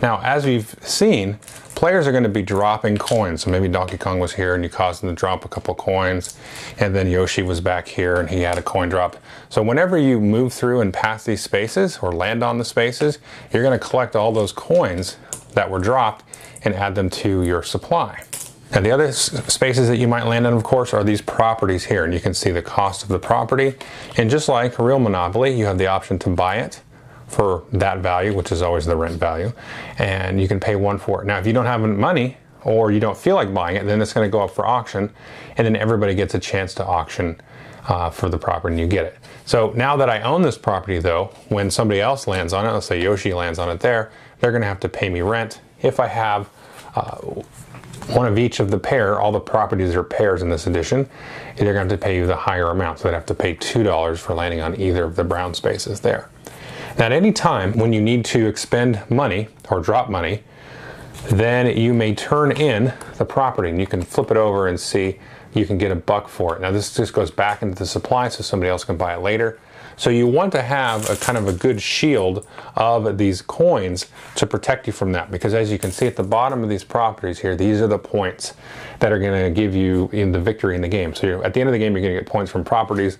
Now, 0.01 0.21
as 0.21 0.45
we've 0.45 0.75
seen, 0.81 1.39
players 1.77 2.07
are 2.07 2.11
going 2.11 2.23
to 2.23 2.29
be 2.29 2.41
dropping 2.41 2.97
coins. 2.97 3.43
So 3.43 3.51
maybe 3.51 3.67
Donkey 3.67 3.99
Kong 3.99 4.19
was 4.19 4.33
here 4.33 4.55
and 4.55 4.63
you 4.63 4.69
caused 4.69 5.03
him 5.03 5.09
to 5.09 5.15
drop 5.15 5.45
a 5.45 5.47
couple 5.47 5.75
coins, 5.75 6.35
and 6.79 6.95
then 6.95 7.07
Yoshi 7.07 7.43
was 7.43 7.61
back 7.61 7.87
here 7.87 8.15
and 8.15 8.31
he 8.31 8.41
had 8.41 8.57
a 8.57 8.63
coin 8.63 8.89
drop. 8.89 9.15
So 9.49 9.61
whenever 9.61 9.95
you 9.95 10.19
move 10.19 10.51
through 10.51 10.81
and 10.81 10.91
pass 10.91 11.23
these 11.23 11.43
spaces 11.43 11.99
or 12.01 12.11
land 12.11 12.43
on 12.43 12.57
the 12.57 12.65
spaces, 12.65 13.19
you're 13.53 13.61
going 13.61 13.79
to 13.79 13.85
collect 13.85 14.15
all 14.15 14.31
those 14.31 14.51
coins 14.51 15.17
that 15.53 15.69
were 15.69 15.77
dropped 15.77 16.25
and 16.63 16.73
add 16.73 16.95
them 16.95 17.11
to 17.11 17.43
your 17.43 17.61
supply. 17.61 18.23
And 18.71 18.83
the 18.83 18.89
other 18.89 19.11
spaces 19.11 19.87
that 19.87 19.97
you 19.97 20.07
might 20.07 20.25
land 20.25 20.47
in, 20.47 20.53
of 20.53 20.63
course, 20.63 20.95
are 20.95 21.03
these 21.03 21.21
properties 21.21 21.85
here. 21.85 22.03
And 22.03 22.11
you 22.13 22.19
can 22.19 22.33
see 22.33 22.49
the 22.49 22.63
cost 22.63 23.03
of 23.03 23.09
the 23.09 23.19
property. 23.19 23.75
And 24.17 24.31
just 24.31 24.49
like 24.49 24.79
a 24.79 24.83
real 24.83 24.99
Monopoly, 24.99 25.57
you 25.57 25.65
have 25.65 25.77
the 25.77 25.87
option 25.87 26.17
to 26.19 26.29
buy 26.29 26.57
it 26.57 26.81
for 27.27 27.65
that 27.73 27.99
value, 27.99 28.33
which 28.33 28.51
is 28.51 28.61
always 28.61 28.85
the 28.85 28.95
rent 28.95 29.19
value, 29.19 29.51
and 29.97 30.41
you 30.41 30.47
can 30.47 30.59
pay 30.59 30.75
one 30.75 30.97
for 30.97 31.21
it. 31.21 31.25
Now, 31.25 31.37
if 31.37 31.45
you 31.45 31.53
don't 31.53 31.65
have 31.65 31.81
money 31.81 32.37
or 32.63 32.91
you 32.91 32.99
don't 32.99 33.17
feel 33.17 33.35
like 33.35 33.53
buying 33.53 33.75
it, 33.75 33.85
then 33.85 34.01
it's 34.01 34.13
going 34.13 34.25
to 34.25 34.31
go 34.31 34.41
up 34.41 34.51
for 34.51 34.65
auction, 34.65 35.11
and 35.57 35.65
then 35.65 35.75
everybody 35.75 36.15
gets 36.15 36.33
a 36.33 36.39
chance 36.39 36.73
to 36.75 36.85
auction 36.85 37.39
uh, 37.87 38.09
for 38.09 38.29
the 38.29 38.37
property 38.37 38.73
and 38.73 38.79
you 38.79 38.87
get 38.87 39.05
it. 39.05 39.17
So 39.45 39.71
now 39.75 39.95
that 39.97 40.09
I 40.09 40.21
own 40.21 40.41
this 40.41 40.57
property, 40.57 40.99
though, 40.99 41.25
when 41.49 41.71
somebody 41.71 42.01
else 42.01 42.27
lands 42.27 42.53
on 42.53 42.65
it, 42.65 42.71
let's 42.71 42.85
say 42.85 43.01
Yoshi 43.01 43.33
lands 43.33 43.59
on 43.59 43.69
it 43.69 43.79
there, 43.79 44.11
they're 44.39 44.51
going 44.51 44.61
to 44.61 44.67
have 44.67 44.79
to 44.81 44.89
pay 44.89 45.09
me 45.09 45.21
rent, 45.21 45.61
if 45.81 45.99
I 45.99 46.07
have 46.07 46.49
uh, 46.95 47.17
one 48.07 48.25
of 48.25 48.37
each 48.37 48.59
of 48.59 48.71
the 48.71 48.79
pair, 48.79 49.19
all 49.19 49.31
the 49.31 49.39
properties 49.39 49.95
are 49.95 50.03
pairs 50.03 50.41
in 50.41 50.49
this 50.49 50.67
edition, 50.67 51.09
they're 51.55 51.73
going 51.73 51.87
to 51.87 51.93
have 51.93 51.99
to 51.99 52.03
pay 52.03 52.15
you 52.17 52.27
the 52.27 52.35
higher 52.35 52.69
amount. 52.69 52.99
So 52.99 53.07
they'd 53.07 53.13
have 53.13 53.25
to 53.27 53.35
pay 53.35 53.55
$2 53.55 54.17
for 54.17 54.33
landing 54.33 54.61
on 54.61 54.79
either 54.79 55.03
of 55.03 55.15
the 55.15 55.23
brown 55.23 55.53
spaces 55.53 55.99
there. 55.99 56.29
Now, 56.97 57.05
at 57.05 57.11
any 57.11 57.31
time 57.31 57.73
when 57.73 57.93
you 57.93 58.01
need 58.01 58.25
to 58.25 58.47
expend 58.47 59.03
money 59.07 59.49
or 59.69 59.81
drop 59.81 60.09
money, 60.09 60.43
then 61.29 61.77
you 61.77 61.93
may 61.93 62.15
turn 62.15 62.51
in 62.51 62.91
the 63.17 63.25
property 63.25 63.69
and 63.69 63.79
you 63.79 63.85
can 63.85 64.01
flip 64.01 64.31
it 64.31 64.37
over 64.37 64.67
and 64.67 64.79
see 64.79 65.19
you 65.53 65.67
can 65.67 65.77
get 65.77 65.91
a 65.91 65.95
buck 65.95 66.27
for 66.27 66.55
it. 66.55 66.61
Now, 66.61 66.71
this 66.71 66.95
just 66.95 67.13
goes 67.13 67.29
back 67.29 67.61
into 67.61 67.75
the 67.75 67.85
supply 67.85 68.29
so 68.29 68.41
somebody 68.41 68.71
else 68.71 68.83
can 68.83 68.97
buy 68.97 69.13
it 69.13 69.21
later. 69.21 69.59
So 69.97 70.11
you 70.11 70.27
want 70.27 70.51
to 70.51 70.61
have 70.61 71.09
a 71.09 71.15
kind 71.15 71.39
of 71.39 71.47
a 71.47 71.53
good 71.53 71.81
shield 71.81 72.47
of 72.75 73.17
these 73.17 73.41
coins 73.41 74.05
to 74.35 74.45
protect 74.45 74.85
you 74.85 74.93
from 74.93 75.11
that 75.13 75.31
because 75.31 75.55
as 75.55 75.71
you 75.71 75.79
can 75.79 75.91
see 75.91 76.05
at 76.05 76.15
the 76.15 76.23
bottom 76.23 76.61
of 76.63 76.69
these 76.69 76.83
properties 76.83 77.39
here, 77.39 77.55
these 77.55 77.81
are 77.81 77.87
the 77.87 77.97
points 77.97 78.53
that 78.99 79.11
are 79.11 79.17
going 79.17 79.43
to 79.43 79.49
give 79.49 79.75
you 79.75 80.07
in 80.13 80.31
the 80.31 80.39
victory 80.39 80.75
in 80.75 80.81
the 80.81 80.87
game. 80.87 81.15
So 81.15 81.43
at 81.43 81.55
the 81.55 81.61
end 81.61 81.67
of 81.67 81.73
the 81.73 81.79
game, 81.79 81.93
you're 81.93 82.01
going 82.01 82.13
to 82.13 82.21
get 82.21 82.29
points 82.29 82.51
from 82.51 82.63
properties 82.63 83.17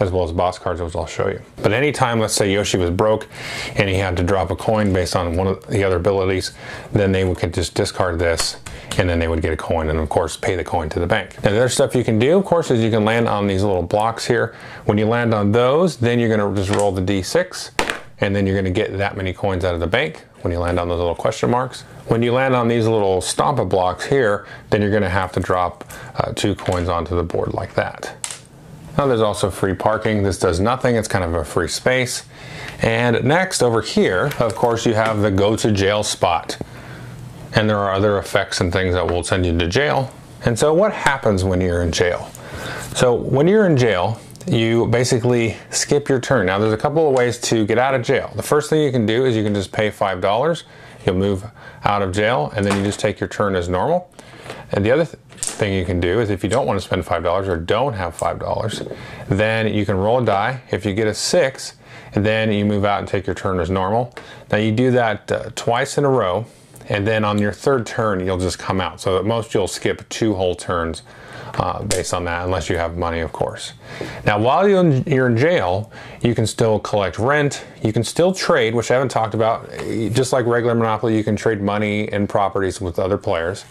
as 0.00 0.10
well 0.10 0.24
as 0.24 0.32
boss 0.32 0.58
cards, 0.58 0.80
which 0.80 0.96
I'll 0.96 1.06
show 1.06 1.28
you. 1.28 1.42
But 1.56 1.72
anytime, 1.72 2.20
let's 2.20 2.34
say 2.34 2.50
Yoshi 2.50 2.78
was 2.78 2.90
broke 2.90 3.28
and 3.76 3.88
he 3.88 3.96
had 3.96 4.16
to 4.16 4.22
drop 4.22 4.50
a 4.50 4.56
coin 4.56 4.94
based 4.94 5.14
on 5.14 5.36
one 5.36 5.46
of 5.46 5.66
the 5.66 5.84
other 5.84 5.96
abilities, 5.96 6.52
then 6.92 7.12
they 7.12 7.32
could 7.34 7.52
just 7.52 7.74
discard 7.74 8.18
this 8.18 8.56
and 8.98 9.08
then 9.08 9.18
they 9.18 9.28
would 9.28 9.42
get 9.42 9.52
a 9.52 9.56
coin 9.56 9.88
and 9.88 9.98
of 9.98 10.08
course 10.08 10.36
pay 10.36 10.56
the 10.56 10.64
coin 10.64 10.88
to 10.90 11.00
the 11.00 11.06
bank. 11.06 11.36
Now 11.42 11.50
the 11.50 11.56
other 11.56 11.68
stuff 11.68 11.94
you 11.94 12.04
can 12.04 12.18
do, 12.18 12.38
of 12.38 12.44
course, 12.44 12.70
is 12.70 12.82
you 12.82 12.90
can 12.90 13.04
land 13.04 13.28
on 13.28 13.46
these 13.46 13.62
little 13.62 13.82
blocks 13.82 14.26
here. 14.26 14.54
When 14.84 14.98
you 14.98 15.06
land 15.06 15.34
on 15.34 15.52
those, 15.52 15.96
then 15.96 16.18
you're 16.18 16.34
gonna 16.34 16.54
just 16.54 16.70
roll 16.70 16.92
the 16.92 17.02
D6 17.02 17.70
and 18.20 18.34
then 18.34 18.46
you're 18.46 18.56
gonna 18.56 18.70
get 18.70 18.96
that 18.98 19.16
many 19.16 19.32
coins 19.32 19.64
out 19.64 19.74
of 19.74 19.80
the 19.80 19.86
bank 19.86 20.24
when 20.42 20.52
you 20.52 20.58
land 20.58 20.78
on 20.78 20.88
those 20.88 20.98
little 20.98 21.14
question 21.14 21.50
marks. 21.50 21.82
When 22.08 22.22
you 22.22 22.32
land 22.32 22.54
on 22.54 22.68
these 22.68 22.86
little 22.86 23.20
stompa 23.20 23.68
blocks 23.68 24.06
here, 24.06 24.46
then 24.70 24.82
you're 24.82 24.92
gonna 24.92 25.08
have 25.08 25.32
to 25.32 25.40
drop 25.40 25.84
uh, 26.16 26.32
two 26.32 26.54
coins 26.54 26.88
onto 26.88 27.16
the 27.16 27.22
board 27.22 27.54
like 27.54 27.74
that. 27.74 28.14
Now 28.96 29.06
there's 29.06 29.22
also 29.22 29.50
free 29.50 29.74
parking. 29.74 30.22
This 30.22 30.38
does 30.38 30.60
nothing, 30.60 30.96
it's 30.96 31.08
kind 31.08 31.24
of 31.24 31.34
a 31.34 31.44
free 31.44 31.68
space. 31.68 32.24
And 32.80 33.24
next 33.24 33.62
over 33.62 33.80
here, 33.80 34.30
of 34.38 34.54
course, 34.54 34.86
you 34.86 34.94
have 34.94 35.20
the 35.20 35.30
go 35.30 35.56
to 35.56 35.72
jail 35.72 36.02
spot. 36.02 36.58
And 37.54 37.68
there 37.68 37.78
are 37.78 37.92
other 37.92 38.18
effects 38.18 38.60
and 38.60 38.72
things 38.72 38.94
that 38.94 39.06
will 39.06 39.22
send 39.22 39.46
you 39.46 39.56
to 39.58 39.68
jail. 39.68 40.12
And 40.44 40.58
so 40.58 40.74
what 40.74 40.92
happens 40.92 41.44
when 41.44 41.60
you're 41.60 41.82
in 41.82 41.92
jail? 41.92 42.30
So 42.94 43.14
when 43.14 43.48
you're 43.48 43.66
in 43.66 43.76
jail, 43.76 44.20
you 44.46 44.86
basically 44.86 45.56
skip 45.70 46.08
your 46.08 46.20
turn. 46.20 46.46
Now 46.46 46.58
there's 46.58 46.72
a 46.72 46.78
couple 46.78 47.08
of 47.08 47.14
ways 47.14 47.38
to 47.42 47.64
get 47.66 47.78
out 47.78 47.94
of 47.94 48.02
jail. 48.02 48.32
The 48.36 48.42
first 48.42 48.68
thing 48.68 48.82
you 48.82 48.92
can 48.92 49.06
do 49.06 49.24
is 49.24 49.36
you 49.36 49.42
can 49.42 49.54
just 49.54 49.72
pay 49.72 49.90
$5. 49.90 50.62
You'll 51.06 51.16
move 51.16 51.44
out 51.84 52.02
of 52.02 52.12
jail 52.12 52.52
and 52.54 52.64
then 52.64 52.76
you 52.76 52.84
just 52.84 53.00
take 53.00 53.20
your 53.20 53.28
turn 53.28 53.54
as 53.54 53.68
normal. 53.68 54.10
And 54.72 54.84
the 54.84 54.90
other 54.90 55.06
th 55.06 55.18
thing 55.40 55.74
you 55.74 55.84
can 55.84 56.00
do 56.00 56.20
is 56.20 56.30
if 56.30 56.42
you 56.42 56.50
don't 56.50 56.66
want 56.66 56.80
to 56.80 56.84
spend 56.84 57.04
$5 57.04 57.48
or 57.48 57.56
don't 57.56 57.92
have 57.92 58.16
$5, 58.16 58.96
then 59.28 59.72
you 59.72 59.86
can 59.86 59.96
roll 59.96 60.18
a 60.18 60.24
die. 60.24 60.62
If 60.70 60.84
you 60.84 60.94
get 60.94 61.06
a 61.06 61.14
six, 61.14 61.74
then 62.12 62.50
you 62.52 62.64
move 62.64 62.84
out 62.84 62.98
and 62.98 63.08
take 63.08 63.26
your 63.26 63.34
turn 63.34 63.60
as 63.60 63.70
normal. 63.70 64.14
Now 64.50 64.58
you 64.58 64.72
do 64.72 64.90
that 64.92 65.30
uh, 65.30 65.50
twice 65.54 65.98
in 65.98 66.04
a 66.04 66.08
row, 66.08 66.46
and 66.88 67.06
then 67.06 67.24
on 67.24 67.38
your 67.38 67.52
third 67.52 67.86
turn, 67.86 68.24
you'll 68.24 68.38
just 68.38 68.58
come 68.58 68.80
out. 68.80 69.00
So 69.00 69.18
at 69.18 69.24
most 69.24 69.54
you'll 69.54 69.68
skip 69.68 70.08
two 70.08 70.34
whole 70.34 70.54
turns 70.54 71.02
uh, 71.54 71.82
based 71.84 72.12
on 72.12 72.24
that, 72.24 72.44
unless 72.44 72.68
you 72.68 72.76
have 72.76 72.96
money, 72.96 73.20
of 73.20 73.32
course. 73.32 73.72
Now, 74.24 74.38
while 74.38 74.68
you're 74.68 74.80
in, 74.80 75.04
you're 75.04 75.28
in 75.28 75.36
jail, 75.36 75.92
you 76.20 76.34
can 76.34 76.46
still 76.46 76.78
collect 76.80 77.18
rent. 77.18 77.64
You 77.82 77.92
can 77.92 78.04
still 78.04 78.32
trade, 78.32 78.74
which 78.74 78.90
I 78.90 78.94
haven't 78.94 79.10
talked 79.10 79.34
about. 79.34 79.70
Just 80.12 80.32
like 80.32 80.46
regular 80.46 80.74
Monopoly, 80.74 81.16
you 81.16 81.24
can 81.24 81.36
trade 81.36 81.60
money 81.60 82.10
and 82.10 82.28
properties 82.28 82.80
with 82.80 82.98
other 82.98 83.18
players. 83.18 83.64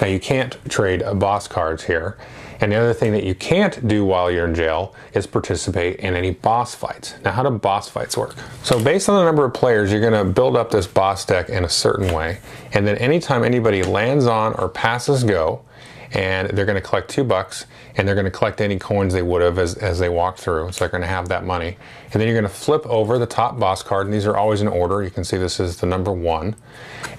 Now, 0.00 0.08
you 0.08 0.18
can't 0.18 0.56
trade 0.68 1.02
boss 1.14 1.46
cards 1.46 1.84
here. 1.84 2.16
And 2.62 2.70
the 2.70 2.76
other 2.76 2.94
thing 2.94 3.10
that 3.10 3.24
you 3.24 3.34
can't 3.34 3.88
do 3.88 4.04
while 4.04 4.30
you're 4.30 4.46
in 4.46 4.54
jail 4.54 4.94
is 5.14 5.26
participate 5.26 5.96
in 5.96 6.14
any 6.14 6.30
boss 6.30 6.76
fights. 6.76 7.14
Now, 7.24 7.32
how 7.32 7.42
do 7.42 7.50
boss 7.50 7.88
fights 7.88 8.16
work? 8.16 8.36
So, 8.62 8.82
based 8.82 9.08
on 9.08 9.16
the 9.16 9.24
number 9.24 9.44
of 9.44 9.52
players, 9.52 9.90
you're 9.90 10.00
going 10.00 10.12
to 10.12 10.32
build 10.32 10.56
up 10.56 10.70
this 10.70 10.86
boss 10.86 11.26
deck 11.26 11.48
in 11.48 11.64
a 11.64 11.68
certain 11.68 12.14
way. 12.14 12.38
And 12.72 12.86
then, 12.86 12.96
anytime 12.98 13.42
anybody 13.42 13.82
lands 13.82 14.26
on 14.26 14.54
or 14.54 14.68
passes 14.68 15.24
go, 15.24 15.64
and 16.12 16.50
they're 16.50 16.66
going 16.66 16.80
to 16.80 16.86
collect 16.86 17.10
two 17.10 17.24
bucks 17.24 17.66
and 17.96 18.06
they're 18.06 18.14
going 18.14 18.26
to 18.26 18.30
collect 18.30 18.60
any 18.60 18.78
coins 18.78 19.12
they 19.12 19.22
would 19.22 19.42
have 19.42 19.58
as, 19.58 19.74
as 19.76 19.98
they 19.98 20.08
walk 20.08 20.38
through. 20.38 20.70
So 20.72 20.80
they're 20.80 20.90
going 20.90 21.02
to 21.02 21.06
have 21.06 21.28
that 21.28 21.44
money. 21.44 21.76
And 22.12 22.20
then 22.20 22.28
you're 22.28 22.38
going 22.38 22.50
to 22.50 22.54
flip 22.54 22.86
over 22.86 23.18
the 23.18 23.26
top 23.26 23.58
boss 23.58 23.82
card, 23.82 24.06
and 24.06 24.14
these 24.14 24.26
are 24.26 24.36
always 24.36 24.60
in 24.60 24.68
order. 24.68 25.02
You 25.02 25.10
can 25.10 25.24
see 25.24 25.36
this 25.36 25.58
is 25.58 25.78
the 25.78 25.86
number 25.86 26.12
one. 26.12 26.54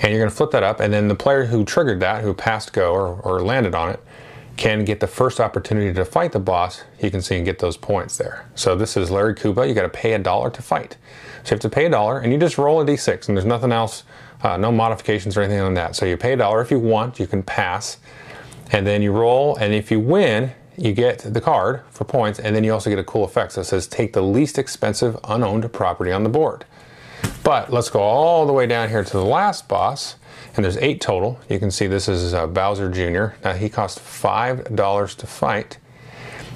And 0.01 0.11
you're 0.11 0.19
going 0.19 0.29
to 0.29 0.35
flip 0.35 0.51
that 0.51 0.63
up, 0.63 0.79
and 0.79 0.93
then 0.93 1.07
the 1.07 1.15
player 1.15 1.45
who 1.45 1.65
triggered 1.65 1.99
that, 1.99 2.23
who 2.23 2.33
passed 2.33 2.73
go 2.73 2.93
or, 2.93 3.19
or 3.21 3.41
landed 3.41 3.75
on 3.75 3.89
it, 3.89 3.99
can 4.55 4.85
get 4.85 4.99
the 4.99 5.07
first 5.07 5.39
opportunity 5.39 5.93
to 5.93 6.05
fight 6.05 6.31
the 6.31 6.39
boss. 6.39 6.83
You 7.01 7.09
can 7.09 7.21
see 7.21 7.35
and 7.37 7.45
get 7.45 7.59
those 7.59 7.75
points 7.75 8.17
there. 8.17 8.45
So 8.55 8.75
this 8.75 8.95
is 8.95 9.09
Larry 9.09 9.33
Koopa. 9.33 9.67
You 9.67 9.73
got 9.73 9.83
to 9.83 9.89
pay 9.89 10.13
a 10.13 10.19
dollar 10.19 10.49
to 10.51 10.61
fight. 10.61 10.97
So 11.43 11.49
you 11.49 11.55
have 11.55 11.59
to 11.61 11.69
pay 11.69 11.85
a 11.85 11.89
dollar, 11.89 12.19
and 12.19 12.31
you 12.31 12.37
just 12.37 12.57
roll 12.57 12.81
a 12.81 12.85
d6, 12.85 13.27
and 13.27 13.35
there's 13.35 13.45
nothing 13.45 13.71
else, 13.71 14.03
uh, 14.43 14.57
no 14.57 14.71
modifications 14.71 15.35
or 15.35 15.41
anything 15.41 15.61
on 15.61 15.73
that. 15.73 15.95
So 15.95 16.05
you 16.05 16.17
pay 16.17 16.33
a 16.33 16.37
dollar 16.37 16.61
if 16.61 16.71
you 16.71 16.79
want. 16.79 17.19
You 17.19 17.27
can 17.27 17.43
pass 17.43 17.97
and 18.73 18.87
then 18.87 19.03
you 19.03 19.11
roll, 19.11 19.55
and 19.57 19.71
if 19.71 19.91
you 19.91 19.99
win, 19.99 20.51
you 20.75 20.93
get 20.93 21.19
the 21.19 21.39
card 21.39 21.81
for 21.91 22.03
points, 22.03 22.39
and 22.39 22.55
then 22.55 22.63
you 22.63 22.73
also 22.73 22.89
get 22.89 22.97
a 22.97 23.03
cool 23.03 23.23
effect 23.23 23.53
that 23.55 23.65
says 23.65 23.85
take 23.85 24.13
the 24.13 24.21
least 24.23 24.57
expensive 24.57 25.17
unowned 25.25 25.71
property 25.71 26.11
on 26.11 26.23
the 26.23 26.29
board. 26.29 26.65
But 27.43 27.71
let's 27.71 27.91
go 27.91 27.99
all 28.01 28.47
the 28.47 28.53
way 28.53 28.65
down 28.65 28.89
here 28.89 29.03
to 29.03 29.13
the 29.13 29.23
last 29.23 29.67
boss, 29.67 30.15
and 30.55 30.63
there's 30.63 30.77
eight 30.77 31.01
total. 31.01 31.39
You 31.49 31.59
can 31.59 31.71
see 31.71 31.87
this 31.87 32.07
is 32.07 32.33
uh, 32.33 32.47
Bowser 32.47 32.89
Jr. 32.89 33.35
Now 33.43 33.53
he 33.53 33.69
costs 33.69 33.99
five 33.99 34.75
dollars 34.75 35.15
to 35.15 35.27
fight, 35.27 35.77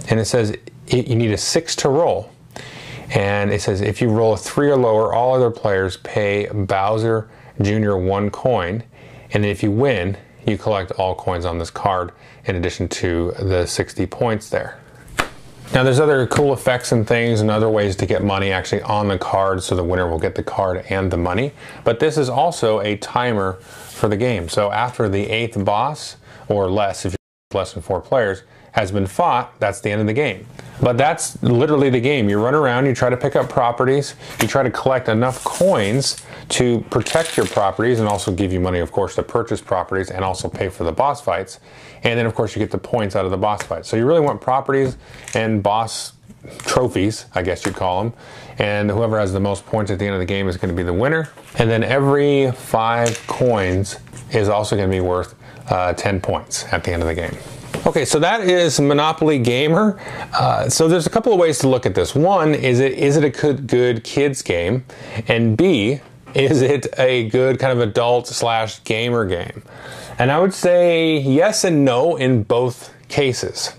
and 0.09 0.19
it 0.19 0.25
says 0.25 0.51
it, 0.87 1.07
you 1.07 1.15
need 1.15 1.31
a 1.31 1.37
six 1.37 1.75
to 1.77 1.89
roll. 1.89 2.31
And 3.09 3.51
it 3.51 3.61
says 3.61 3.81
if 3.81 4.01
you 4.01 4.09
roll 4.09 4.33
a 4.33 4.37
three 4.37 4.69
or 4.69 4.77
lower, 4.77 5.13
all 5.13 5.33
other 5.33 5.51
players 5.51 5.97
pay 5.97 6.47
Bowser 6.47 7.29
Jr. 7.61 7.95
one 7.95 8.29
coin, 8.29 8.83
and 9.33 9.45
if 9.45 9.63
you 9.63 9.71
win, 9.71 10.17
you 10.45 10.57
collect 10.57 10.91
all 10.91 11.15
coins 11.15 11.45
on 11.45 11.57
this 11.57 11.69
card 11.69 12.11
in 12.45 12.55
addition 12.55 12.87
to 12.87 13.33
the 13.39 13.65
60 13.65 14.05
points 14.07 14.49
there. 14.49 14.79
Now 15.73 15.83
there's 15.83 15.99
other 15.99 16.25
cool 16.27 16.53
effects 16.53 16.91
and 16.91 17.05
things 17.05 17.41
and 17.41 17.51
other 17.51 17.69
ways 17.69 17.95
to 17.97 18.05
get 18.05 18.23
money 18.23 18.51
actually 18.51 18.81
on 18.83 19.09
the 19.09 19.17
card 19.17 19.61
so 19.61 19.75
the 19.75 19.83
winner 19.83 20.09
will 20.09 20.19
get 20.19 20.35
the 20.35 20.43
card 20.43 20.85
and 20.89 21.11
the 21.11 21.17
money. 21.17 21.51
But 21.83 21.99
this 21.99 22.17
is 22.17 22.29
also 22.29 22.79
a 22.79 22.95
timer 22.97 23.53
for 23.53 24.07
the 24.07 24.17
game. 24.17 24.47
So 24.47 24.71
after 24.71 25.09
the 25.09 25.29
eighth 25.29 25.63
boss, 25.63 26.15
or 26.47 26.69
less 26.69 27.05
if 27.05 27.13
you're 27.13 27.59
less 27.59 27.73
than 27.73 27.83
four 27.83 27.99
players, 28.01 28.43
has 28.71 28.91
been 28.91 29.07
fought, 29.07 29.59
that's 29.59 29.81
the 29.81 29.89
end 29.89 30.01
of 30.01 30.07
the 30.07 30.13
game. 30.13 30.45
But 30.81 30.97
that's 30.97 31.41
literally 31.41 31.89
the 31.89 31.99
game. 31.99 32.29
You 32.29 32.39
run 32.39 32.53
around, 32.53 32.85
you 32.85 32.93
try 32.93 33.09
to 33.09 33.17
pick 33.17 33.35
up 33.35 33.49
properties, 33.49 34.13
you 34.39 34.47
try 34.47 34.61
to 34.61 34.69
collect 34.69 35.09
enough 35.09 35.43
coins 35.43 36.23
to 36.49 36.81
protect 36.91 37.35
your 37.35 37.47
properties 37.47 37.99
and 37.99 38.07
also 38.07 38.31
give 38.31 38.53
you 38.53 38.59
money, 38.59 38.79
of 38.79 38.91
course, 38.91 39.15
to 39.15 39.23
purchase 39.23 39.61
properties 39.61 40.11
and 40.11 40.23
also 40.23 40.47
pay 40.47 40.69
for 40.69 40.83
the 40.83 40.91
boss 40.91 41.21
fights. 41.21 41.59
And 42.03 42.17
then, 42.17 42.25
of 42.25 42.35
course, 42.35 42.55
you 42.55 42.59
get 42.59 42.71
the 42.71 42.77
points 42.77 43.15
out 43.15 43.25
of 43.25 43.31
the 43.31 43.37
boss 43.37 43.63
fight. 43.63 43.85
So 43.85 43.97
you 43.97 44.05
really 44.05 44.21
want 44.21 44.41
properties 44.41 44.97
and 45.33 45.61
boss 45.61 46.13
trophies, 46.59 47.25
I 47.35 47.41
guess 47.41 47.65
you'd 47.65 47.75
call 47.75 48.03
them. 48.03 48.13
And 48.59 48.89
whoever 48.89 49.19
has 49.19 49.33
the 49.33 49.39
most 49.39 49.65
points 49.65 49.91
at 49.91 49.99
the 49.99 50.05
end 50.05 50.13
of 50.13 50.19
the 50.19 50.25
game 50.25 50.47
is 50.47 50.57
going 50.57 50.73
to 50.73 50.75
be 50.75 50.83
the 50.83 50.93
winner. 50.93 51.29
And 51.57 51.69
then 51.69 51.83
every 51.83 52.51
five 52.51 53.25
coins 53.27 53.97
is 54.31 54.49
also 54.49 54.75
going 54.75 54.89
to 54.89 54.95
be 54.95 55.01
worth 55.01 55.35
uh, 55.69 55.93
10 55.93 56.21
points 56.21 56.65
at 56.71 56.83
the 56.83 56.91
end 56.91 57.01
of 57.01 57.07
the 57.07 57.15
game. 57.15 57.35
Okay, 57.85 58.05
so 58.05 58.19
that 58.19 58.41
is 58.41 58.79
Monopoly 58.79 59.39
Gamer. 59.39 59.99
Uh, 60.33 60.69
so 60.69 60.87
there's 60.87 61.05
a 61.05 61.09
couple 61.09 61.31
of 61.31 61.39
ways 61.39 61.59
to 61.59 61.67
look 61.67 61.85
at 61.85 61.95
this. 61.95 62.15
One, 62.15 62.55
is 62.55 62.79
it 62.79 62.93
is 62.93 63.17
it 63.17 63.23
a 63.23 63.29
good, 63.29 63.67
good 63.67 64.03
kids 64.03 64.41
game? 64.41 64.83
And 65.27 65.55
B, 65.55 66.01
is 66.33 66.61
it 66.61 66.87
a 66.97 67.29
good 67.29 67.59
kind 67.59 67.71
of 67.71 67.79
adult 67.79 68.27
slash 68.27 68.83
gamer 68.83 69.25
game? 69.25 69.63
And 70.19 70.31
I 70.31 70.39
would 70.39 70.53
say 70.53 71.17
yes 71.19 71.63
and 71.63 71.85
no 71.85 72.15
in 72.15 72.43
both 72.43 72.93
cases. 73.07 73.71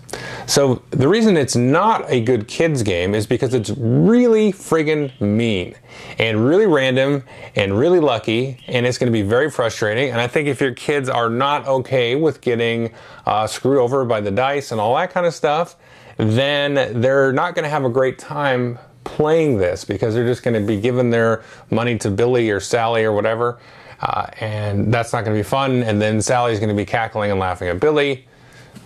So 0.47 0.83
the 0.90 1.09
reason 1.09 1.37
it's 1.37 1.57
not 1.57 2.11
a 2.11 2.21
good 2.21 2.49
kids 2.49 2.83
game 2.83 3.14
is 3.14 3.26
because 3.26 3.52
it's 3.52 3.71
really 3.71 4.52
friggin' 4.52 5.21
mean 5.21 5.75
and 6.18 6.47
really 6.47 6.66
random 6.66 7.25
and 7.54 7.78
really 7.78 8.00
lucky 8.00 8.62
and 8.66 8.87
it's 8.87 8.97
to 9.12 9.12
be 9.12 9.23
very 9.23 9.50
frustrating. 9.50 10.11
And 10.11 10.21
I 10.21 10.26
think 10.26 10.49
if 10.49 10.61
your 10.61 10.73
kids 10.73 11.09
are 11.09 11.28
not 11.28 11.66
okay 11.66 12.14
with 12.14 12.40
getting 12.40 12.95
uh, 13.26 13.47
screwed 13.47 13.78
over 13.78 14.04
by 14.04 14.21
the 14.21 14.30
dice 14.30 14.73
and 14.73 14.80
all 14.80 14.97
that 14.97 15.11
kind 15.11 15.26
of 15.26 15.35
stuff, 15.35 15.76
then 16.16 17.00
they're 17.00 17.33
not 17.33 17.54
to 17.64 17.71
have 17.71 17.85
a 17.85 17.90
great 17.90 18.18
time 18.18 18.78
playing 19.04 19.59
this 19.59 19.85
because 19.85 20.14
they're 20.14 20.26
just 20.26 20.42
going 20.42 20.54
to 20.54 20.66
be 20.66 20.80
giving 20.80 21.11
their 21.11 21.42
money 21.71 21.99
to 21.99 22.11
Billy 22.11 22.50
or 22.50 22.61
Sally 22.61 23.04
or 23.04 23.12
whatever. 23.12 23.59
Uh, 24.00 24.26
and 24.40 24.92
that's 24.92 25.12
not 25.12 25.24
going 25.24 25.36
to 25.36 25.42
be 25.42 25.48
fun. 25.48 25.82
And 25.82 26.00
then 26.00 26.22
Sally's 26.22 26.58
going 26.60 26.68
to 26.68 26.74
be 26.74 26.84
cackling 26.84 27.30
and 27.30 27.40
laughing 27.40 27.68
at 27.68 27.80
Billy 27.80 28.26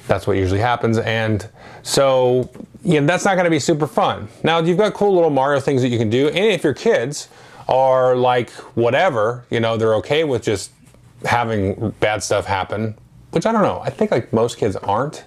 that's 0.06 0.26
what 0.26 0.36
usually 0.36 0.60
happens. 0.60 0.98
And 0.98 1.48
so, 1.82 2.50
you 2.84 3.00
know, 3.00 3.06
that's 3.06 3.24
not 3.24 3.34
going 3.34 3.44
to 3.44 3.50
be 3.50 3.58
super 3.58 3.86
fun. 3.86 4.28
Now, 4.42 4.60
you've 4.60 4.78
got 4.78 4.94
cool 4.94 5.14
little 5.14 5.30
Mario 5.30 5.60
things 5.60 5.82
that 5.82 5.88
you 5.88 5.98
can 5.98 6.10
do. 6.10 6.28
And 6.28 6.36
if 6.36 6.64
your 6.64 6.74
kids 6.74 7.28
are 7.68 8.16
like 8.16 8.50
whatever, 8.74 9.44
you 9.50 9.60
know, 9.60 9.76
they're 9.76 9.94
okay 9.96 10.24
with 10.24 10.42
just 10.42 10.72
having 11.24 11.90
bad 12.00 12.22
stuff 12.22 12.46
happen, 12.46 12.96
which 13.30 13.46
I 13.46 13.52
don't 13.52 13.62
know. 13.62 13.80
I 13.84 13.90
think 13.90 14.10
like 14.10 14.32
most 14.32 14.58
kids 14.58 14.76
aren't. 14.76 15.24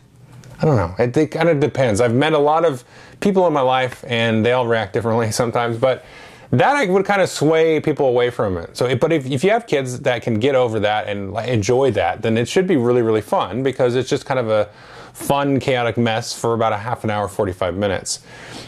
I 0.61 0.65
don't 0.65 0.75
know. 0.75 0.95
It, 0.99 1.15
it 1.17 1.27
kind 1.27 1.49
of 1.49 1.59
depends. 1.59 1.99
I've 1.99 2.13
met 2.13 2.33
a 2.33 2.39
lot 2.39 2.63
of 2.63 2.83
people 3.19 3.45
in 3.47 3.53
my 3.53 3.61
life, 3.61 4.03
and 4.07 4.45
they 4.45 4.53
all 4.53 4.67
react 4.67 4.93
differently 4.93 5.31
sometimes, 5.41 5.77
but 5.77 6.05
that 6.51 6.75
I 6.75 6.85
would 6.85 7.05
kind 7.05 7.21
of 7.21 7.29
sway 7.29 7.79
people 7.79 8.07
away 8.07 8.29
from 8.29 8.57
it. 8.57 8.77
So, 8.77 8.95
but 8.95 9.11
if, 9.11 9.25
if 9.25 9.43
you 9.43 9.51
have 9.51 9.67
kids 9.67 9.99
that 10.01 10.21
can 10.21 10.39
get 10.39 10.55
over 10.55 10.79
that 10.81 11.07
and 11.07 11.35
enjoy 11.37 11.91
that, 11.91 12.21
then 12.21 12.37
it 12.37 12.47
should 12.47 12.67
be 12.67 12.77
really, 12.77 13.01
really 13.01 13.21
fun 13.21 13.63
because 13.63 13.95
it's 13.95 14.09
just 14.09 14.25
kind 14.25 14.39
of 14.39 14.49
a 14.49 14.69
fun, 15.13 15.59
chaotic 15.59 15.97
mess 15.97 16.37
for 16.37 16.53
about 16.53 16.73
a 16.73 16.77
half 16.77 17.03
an 17.03 17.09
hour, 17.09 17.27
45 17.27 17.75
minutes. 17.75 18.19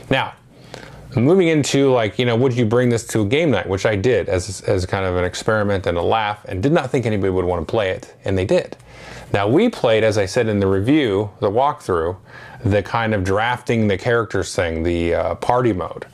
Now, 0.09 0.33
moving 1.15 1.47
into 1.49 1.91
like, 1.91 2.17
you 2.17 2.25
know, 2.25 2.35
would 2.35 2.53
you 2.53 2.65
bring 2.65 2.89
this 2.89 3.05
to 3.07 3.21
a 3.21 3.25
game 3.25 3.51
night, 3.51 3.67
which 3.67 3.85
I 3.85 3.95
did 3.95 4.29
as, 4.29 4.61
as 4.61 4.85
kind 4.85 5.05
of 5.05 5.15
an 5.15 5.23
experiment 5.23 5.85
and 5.87 5.97
a 5.97 6.01
laugh 6.01 6.43
and 6.45 6.63
did 6.63 6.71
not 6.71 6.89
think 6.89 7.05
anybody 7.05 7.29
would 7.29 7.45
want 7.45 7.65
to 7.65 7.69
play 7.69 7.91
it, 7.91 8.15
and 8.25 8.37
they 8.37 8.45
did. 8.45 8.77
Now, 9.33 9.47
we 9.47 9.67
played, 9.69 10.03
as 10.03 10.17
I 10.17 10.25
said 10.25 10.47
in 10.47 10.59
the 10.59 10.67
review, 10.67 11.29
the 11.41 11.49
walkthrough, 11.49 12.15
the 12.63 12.81
kind 12.81 13.13
of 13.13 13.23
drafting 13.23 13.87
the 13.87 13.97
characters 13.97 14.55
thing, 14.55 14.83
the 14.83 15.15
uh, 15.15 15.35
party 15.35 15.73
mode. 15.73 16.05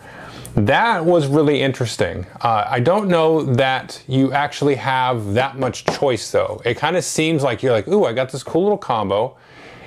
That 0.56 1.04
was 1.04 1.26
really 1.26 1.62
interesting. 1.62 2.28
Uh, 2.42 2.66
I 2.68 2.80
don't 2.80 3.08
know 3.08 3.44
that 3.44 4.04
you 4.08 4.32
actually 4.34 4.76
have 4.76 5.34
that 5.34 5.58
much 5.58 5.84
choice 5.86 6.30
though. 6.32 6.62
It 6.64 6.76
kind 6.76 6.96
of 6.96 7.04
seems 7.04 7.42
like 7.42 7.64
you're 7.64 7.72
like, 7.72 7.88
ooh, 7.88 8.06
I 8.06 8.14
got 8.14 8.32
this 8.32 8.44
cool 8.44 8.62
little 8.62 8.78
combo 8.78 9.36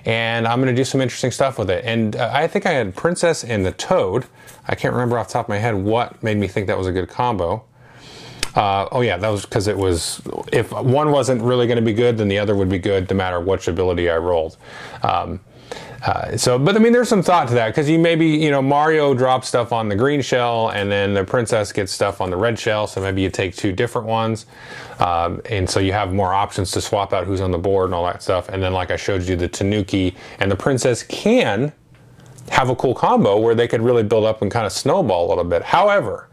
and 0.05 0.47
I'm 0.47 0.61
going 0.61 0.75
to 0.75 0.79
do 0.79 0.85
some 0.85 1.01
interesting 1.01 1.31
stuff 1.31 1.59
with 1.59 1.71
it. 1.71 1.85
And 1.85 2.17
uh, 2.17 2.31
I 2.33 2.49
think 2.49 2.67
I 2.67 2.73
had 2.73 2.97
Princess 2.97 3.45
and 3.45 3.65
the 3.65 3.73
Toad. 3.73 4.27
I 4.67 4.75
can't 4.75 4.93
remember 4.93 5.19
off 5.19 5.29
the 5.29 5.35
top 5.35 5.47
of 5.47 5.51
my 5.51 5.59
head 5.59 5.75
what 5.75 6.21
made 6.23 6.37
me 6.37 6.49
think 6.49 6.67
that 6.67 6.79
was 6.79 6.89
a 6.89 6.93
good 6.93 7.09
combo. 7.09 7.65
Uh, 8.57 8.89
oh 8.91 9.03
yeah, 9.03 9.17
that 9.19 9.29
was 9.29 9.45
because 9.45 9.69
it 9.69 9.77
was, 9.77 10.21
if 10.53 10.73
one 10.73 11.13
wasn't 11.13 11.43
really 11.43 11.67
going 11.67 11.77
to 11.77 11.83
be 11.83 11.93
good, 11.93 12.19
then 12.19 12.27
the 12.27 12.39
other 12.39 12.57
would 12.57 12.71
be 12.71 12.79
good 12.79 13.09
no 13.11 13.15
matter 13.15 13.39
which 13.39 13.69
ability 13.69 14.11
I 14.11 14.17
rolled. 14.17 14.57
Um, 15.03 15.41
uh, 16.03 16.37
so, 16.37 16.59
but 16.59 16.77
I 16.77 16.79
mean, 16.79 16.93
there's 16.93 17.09
some 17.09 17.23
thought 17.23 17.49
to 17.49 17.55
that 17.55 17.69
because 17.69 17.89
you 17.89 17.99
maybe, 17.99 18.27
you 18.27 18.51
know, 18.51 18.61
Mario 18.61 19.15
drops 19.15 19.49
stuff 19.49 19.73
on 19.73 19.89
the 19.89 19.97
green 19.97 20.21
shell 20.21 20.71
and 20.71 20.91
then 20.91 21.15
the 21.15 21.25
princess 21.25 21.73
gets 21.73 21.93
stuff 21.93 22.21
on 22.21 22.31
the 22.31 22.37
red 22.37 22.59
shell. 22.59 22.87
So 22.87 23.01
maybe 23.01 23.23
you 23.23 23.31
take 23.31 23.57
two 23.57 23.73
different 23.73 24.07
ones. 24.07 24.47
Um, 24.99 25.41
and 25.47 25.69
so 25.69 25.81
you 25.81 25.93
have 25.93 26.13
more 26.13 26.33
options 26.33 26.71
to 26.73 26.81
swap 26.81 27.13
out 27.13 27.27
who's 27.27 27.41
on 27.41 27.51
the 27.51 27.59
board 27.59 27.87
and 27.87 27.95
all 27.95 28.05
that 28.05 28.23
stuff. 28.23 28.49
And 28.49 28.63
then, 28.63 28.73
like 28.73 28.91
I 28.91 28.97
showed 28.97 29.23
you, 29.23 29.37
the 29.37 29.49
Tanuki 29.49 30.15
and 30.39 30.51
the 30.51 30.57
princess 30.57 31.03
can 31.03 31.73
have 32.51 32.69
a 32.69 32.77
cool 32.77 32.95
combo 32.95 33.39
where 33.39 33.55
they 33.55 33.67
could 33.67 33.81
really 33.81 34.03
build 34.03 34.25
up 34.25 34.43
and 34.43 34.51
kind 34.51 34.67
of 34.67 34.73
snowball 34.73 35.27
a 35.27 35.29
little 35.29 35.45
bit. 35.45 35.63
However, 35.63 36.29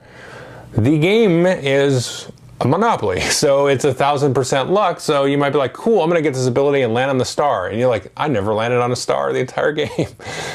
the 0.74 0.98
game 0.98 1.46
is 1.46 2.32
a 2.64 2.68
monopoly. 2.68 3.22
So 3.44 3.68
it's 3.68 3.84
a 3.84 3.94
thousand 3.94 4.34
percent 4.34 4.70
luck. 4.70 5.02
So 5.02 5.26
you 5.26 5.38
might 5.38 5.50
be 5.50 5.58
like, 5.58 5.74
cool, 5.74 6.02
I'm 6.02 6.10
going 6.10 6.22
to 6.22 6.28
get 6.28 6.34
this 6.34 6.48
ability 6.48 6.82
and 6.82 6.94
land 6.94 7.10
on 7.10 7.18
the 7.18 7.26
star. 7.26 7.68
And 7.68 7.78
you're 7.78 7.90
like, 7.90 8.12
I 8.16 8.30
never 8.30 8.54
landed 8.54 8.80
on 8.80 8.92
a 8.92 8.96
star 8.96 9.34
the 9.34 9.40
entire 9.40 9.72
game. 9.74 10.08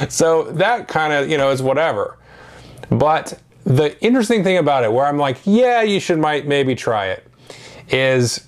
so 0.08 0.44
that 0.52 0.88
kind 0.88 1.12
of, 1.12 1.28
you 1.28 1.36
know, 1.36 1.50
is 1.50 1.60
whatever. 1.60 2.16
But 2.88 3.38
the 3.64 4.02
interesting 4.02 4.42
thing 4.42 4.56
about 4.56 4.84
it, 4.84 4.92
where 4.92 5.04
I'm 5.04 5.18
like, 5.18 5.38
yeah, 5.44 5.82
you 5.82 6.00
should 6.00 6.18
might 6.18 6.46
maybe 6.46 6.74
try 6.74 7.08
it, 7.08 7.30
is 7.90 8.46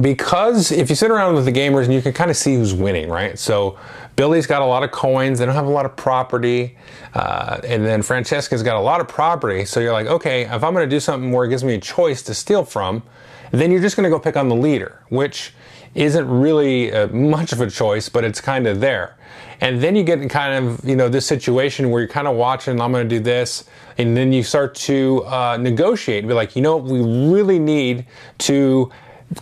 because 0.00 0.70
if 0.70 0.88
you 0.88 0.94
sit 0.94 1.10
around 1.10 1.34
with 1.34 1.46
the 1.46 1.52
gamers 1.52 1.84
and 1.84 1.94
you 1.94 2.02
can 2.02 2.12
kind 2.12 2.30
of 2.30 2.36
see 2.36 2.54
who's 2.54 2.74
winning, 2.74 3.08
right? 3.08 3.38
So 3.38 3.78
Billy's 4.16 4.46
got 4.46 4.62
a 4.62 4.66
lot 4.66 4.82
of 4.82 4.90
coins. 4.90 5.38
They 5.38 5.46
don't 5.46 5.54
have 5.54 5.66
a 5.66 5.70
lot 5.70 5.84
of 5.84 5.94
property. 5.94 6.76
Uh, 7.14 7.60
and 7.64 7.84
then 7.84 8.02
Francesca's 8.02 8.62
got 8.62 8.76
a 8.76 8.80
lot 8.80 9.00
of 9.00 9.08
property. 9.08 9.64
So 9.64 9.78
you're 9.80 9.92
like, 9.92 10.06
okay, 10.06 10.42
if 10.42 10.64
I'm 10.64 10.72
going 10.74 10.88
to 10.88 10.94
do 10.94 11.00
something 11.00 11.32
where 11.32 11.44
it 11.44 11.50
gives 11.50 11.62
me 11.62 11.74
a 11.74 11.80
choice 11.80 12.22
to 12.22 12.34
steal 12.34 12.64
from, 12.64 13.02
then 13.50 13.70
you're 13.70 13.82
just 13.82 13.94
going 13.96 14.04
to 14.04 14.10
go 14.10 14.18
pick 14.18 14.36
on 14.36 14.48
the 14.48 14.56
leader, 14.56 15.02
which 15.10 15.52
isn't 15.94 16.28
really 16.28 16.92
uh, 16.92 17.08
much 17.08 17.52
of 17.52 17.60
a 17.60 17.70
choice, 17.70 18.08
but 18.08 18.24
it's 18.24 18.40
kind 18.40 18.66
of 18.66 18.80
there. 18.80 19.16
And 19.60 19.80
then 19.80 19.96
you 19.96 20.02
get 20.02 20.20
in 20.20 20.28
kind 20.28 20.66
of, 20.66 20.84
you 20.84 20.96
know, 20.96 21.08
this 21.08 21.26
situation 21.26 21.90
where 21.90 22.00
you're 22.00 22.08
kind 22.08 22.28
of 22.28 22.36
watching, 22.36 22.80
I'm 22.80 22.92
going 22.92 23.08
to 23.08 23.14
do 23.16 23.22
this. 23.22 23.64
And 23.96 24.14
then 24.14 24.32
you 24.32 24.42
start 24.42 24.74
to 24.74 25.24
uh, 25.26 25.56
negotiate 25.58 26.18
and 26.18 26.28
be 26.28 26.34
like, 26.34 26.54
you 26.54 26.62
know, 26.62 26.76
we 26.76 27.00
really 27.00 27.58
need 27.58 28.04
to 28.38 28.90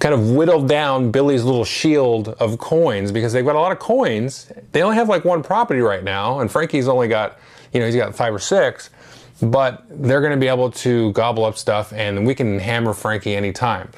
kind 0.01 0.14
of 0.14 0.31
whittled 0.31 0.68
down 0.68 1.11
Billy's 1.11 1.44
little 1.44 1.64
shield 1.64 2.29
of 2.29 2.59
coins 2.59 3.12
because 3.12 3.33
they've 3.33 3.44
got 3.44 3.57
a 3.57 3.61
lot 3.61 3.73
of 3.73 3.79
coins. 3.79 4.51
They 4.73 4.83
only 4.83 4.97
have 4.97 5.09
like 5.09 5.25
one 5.25 5.42
property 5.42 5.81
right 5.81 6.03
now, 6.03 6.40
and 6.40 6.51
Frankie's 6.51 6.88
only 6.88 7.09
got, 7.09 7.38
you 7.73 7.81
know, 7.81 7.87
he's 7.87 7.97
got 7.97 8.14
five 8.14 8.35
or 8.35 8.38
six, 8.38 8.90
but 9.42 9.85
they're 9.88 10.20
going 10.20 10.33
to 10.33 10.38
be 10.38 10.49
able 10.49 10.70
to 10.70 11.12
gobble 11.12 11.44
up 11.44 11.59
stuff 11.59 11.92
and 11.92 12.27
we 12.27 12.35
can 12.35 12.59
hammer 12.59 12.94
Frankie 12.94 13.35
anytime. 13.35 13.90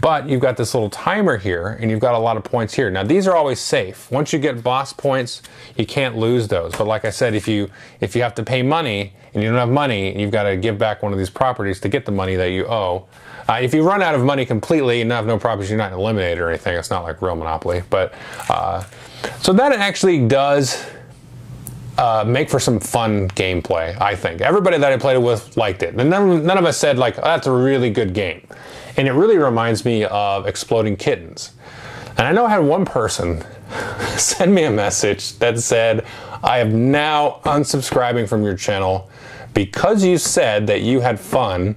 But 0.00 0.28
you've 0.28 0.40
got 0.40 0.56
this 0.56 0.74
little 0.74 0.90
timer 0.90 1.36
here 1.36 1.68
and 1.80 1.90
you've 1.90 2.00
got 2.00 2.14
a 2.14 2.18
lot 2.18 2.36
of 2.36 2.44
points 2.44 2.74
here. 2.74 2.90
Now 2.90 3.02
these 3.02 3.26
are 3.26 3.34
always 3.34 3.60
safe. 3.60 4.10
Once 4.10 4.32
you 4.32 4.38
get 4.38 4.62
boss 4.62 4.92
points, 4.92 5.42
you 5.76 5.86
can't 5.86 6.16
lose 6.16 6.48
those. 6.48 6.74
But 6.76 6.86
like 6.86 7.04
I 7.04 7.10
said, 7.10 7.34
if 7.34 7.48
you 7.48 7.70
if 8.00 8.14
you 8.14 8.22
have 8.22 8.34
to 8.36 8.42
pay 8.42 8.62
money 8.62 9.14
and 9.32 9.42
you 9.42 9.50
don't 9.50 9.58
have 9.58 9.68
money, 9.68 10.18
you've 10.18 10.30
got 10.30 10.44
to 10.44 10.56
give 10.56 10.78
back 10.78 11.02
one 11.02 11.12
of 11.12 11.18
these 11.18 11.30
properties 11.30 11.80
to 11.80 11.88
get 11.88 12.06
the 12.06 12.12
money 12.12 12.36
that 12.36 12.50
you 12.50 12.66
owe. 12.66 13.06
Uh, 13.48 13.58
if 13.60 13.74
you 13.74 13.82
run 13.82 14.00
out 14.00 14.14
of 14.14 14.24
money 14.24 14.46
completely 14.46 15.02
and 15.02 15.10
have 15.12 15.26
no 15.26 15.38
properties, 15.38 15.68
you're 15.68 15.78
not 15.78 15.92
eliminated 15.92 16.38
or 16.38 16.48
anything. 16.48 16.76
It's 16.76 16.90
not 16.90 17.02
like 17.02 17.20
real 17.20 17.36
Monopoly. 17.36 17.82
But 17.90 18.14
uh, 18.48 18.84
so 19.40 19.52
that 19.52 19.72
actually 19.72 20.26
does 20.26 20.84
uh, 21.98 22.24
make 22.26 22.50
for 22.50 22.58
some 22.58 22.80
fun 22.80 23.28
gameplay, 23.30 23.98
I 24.00 24.16
think. 24.16 24.40
Everybody 24.40 24.78
that 24.78 24.92
I 24.92 24.96
played 24.96 25.16
it 25.16 25.22
with 25.22 25.56
liked 25.56 25.82
it. 25.82 25.94
And 25.94 26.10
none, 26.10 26.44
none 26.44 26.58
of 26.58 26.64
us 26.64 26.76
said, 26.76 26.98
like, 26.98 27.18
oh, 27.18 27.22
that's 27.22 27.46
a 27.46 27.52
really 27.52 27.90
good 27.90 28.14
game. 28.14 28.46
And 28.96 29.08
it 29.08 29.12
really 29.12 29.38
reminds 29.38 29.84
me 29.84 30.04
of 30.04 30.46
Exploding 30.46 30.96
Kittens. 30.96 31.52
And 32.16 32.26
I 32.26 32.32
know 32.32 32.46
I 32.46 32.50
had 32.50 32.58
one 32.58 32.84
person 32.84 33.44
send 34.16 34.54
me 34.54 34.64
a 34.64 34.70
message 34.70 35.38
that 35.38 35.58
said, 35.60 36.04
I 36.42 36.58
am 36.58 36.90
now 36.90 37.40
unsubscribing 37.44 38.28
from 38.28 38.44
your 38.44 38.56
channel 38.56 39.10
because 39.52 40.04
you 40.04 40.18
said 40.18 40.66
that 40.66 40.82
you 40.82 41.00
had 41.00 41.18
fun 41.18 41.76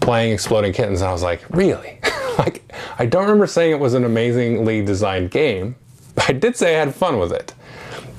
playing 0.00 0.32
Exploding 0.32 0.72
Kittens, 0.72 1.00
and 1.00 1.08
I 1.08 1.12
was 1.12 1.22
like, 1.22 1.42
really? 1.50 1.98
like, 2.38 2.62
I 2.98 3.06
don't 3.06 3.22
remember 3.22 3.46
saying 3.46 3.72
it 3.72 3.80
was 3.80 3.94
an 3.94 4.04
amazingly 4.04 4.84
designed 4.84 5.30
game, 5.30 5.74
but 6.14 6.30
I 6.30 6.32
did 6.32 6.56
say 6.56 6.76
I 6.76 6.78
had 6.78 6.94
fun 6.94 7.18
with 7.18 7.32
it. 7.32 7.52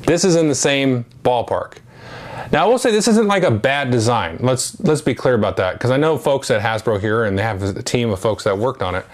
This 0.07 0.23
is 0.23 0.37
in 0.37 0.47
the 0.47 0.55
same 0.55 1.03
ballpark. 1.21 1.79
Now 2.53 2.63
I 2.63 2.67
will 2.67 2.77
say 2.77 2.91
this 2.91 3.09
isn't 3.09 3.27
like 3.27 3.43
a 3.43 3.51
bad 3.51 3.91
design. 3.91 4.37
Let's 4.39 4.79
let's 4.79 5.01
be 5.01 5.13
clear 5.13 5.33
about 5.33 5.57
that 5.57 5.73
because 5.73 5.91
I 5.91 5.97
know 5.97 6.17
folks 6.17 6.49
at 6.49 6.61
Hasbro 6.61 7.01
here 7.01 7.25
and 7.25 7.37
they 7.37 7.43
have 7.43 7.61
a 7.61 7.83
team 7.83 8.09
of 8.11 8.19
folks 8.19 8.45
that 8.45 8.57
worked 8.57 8.81
on 8.81 8.95
it. 8.95 9.05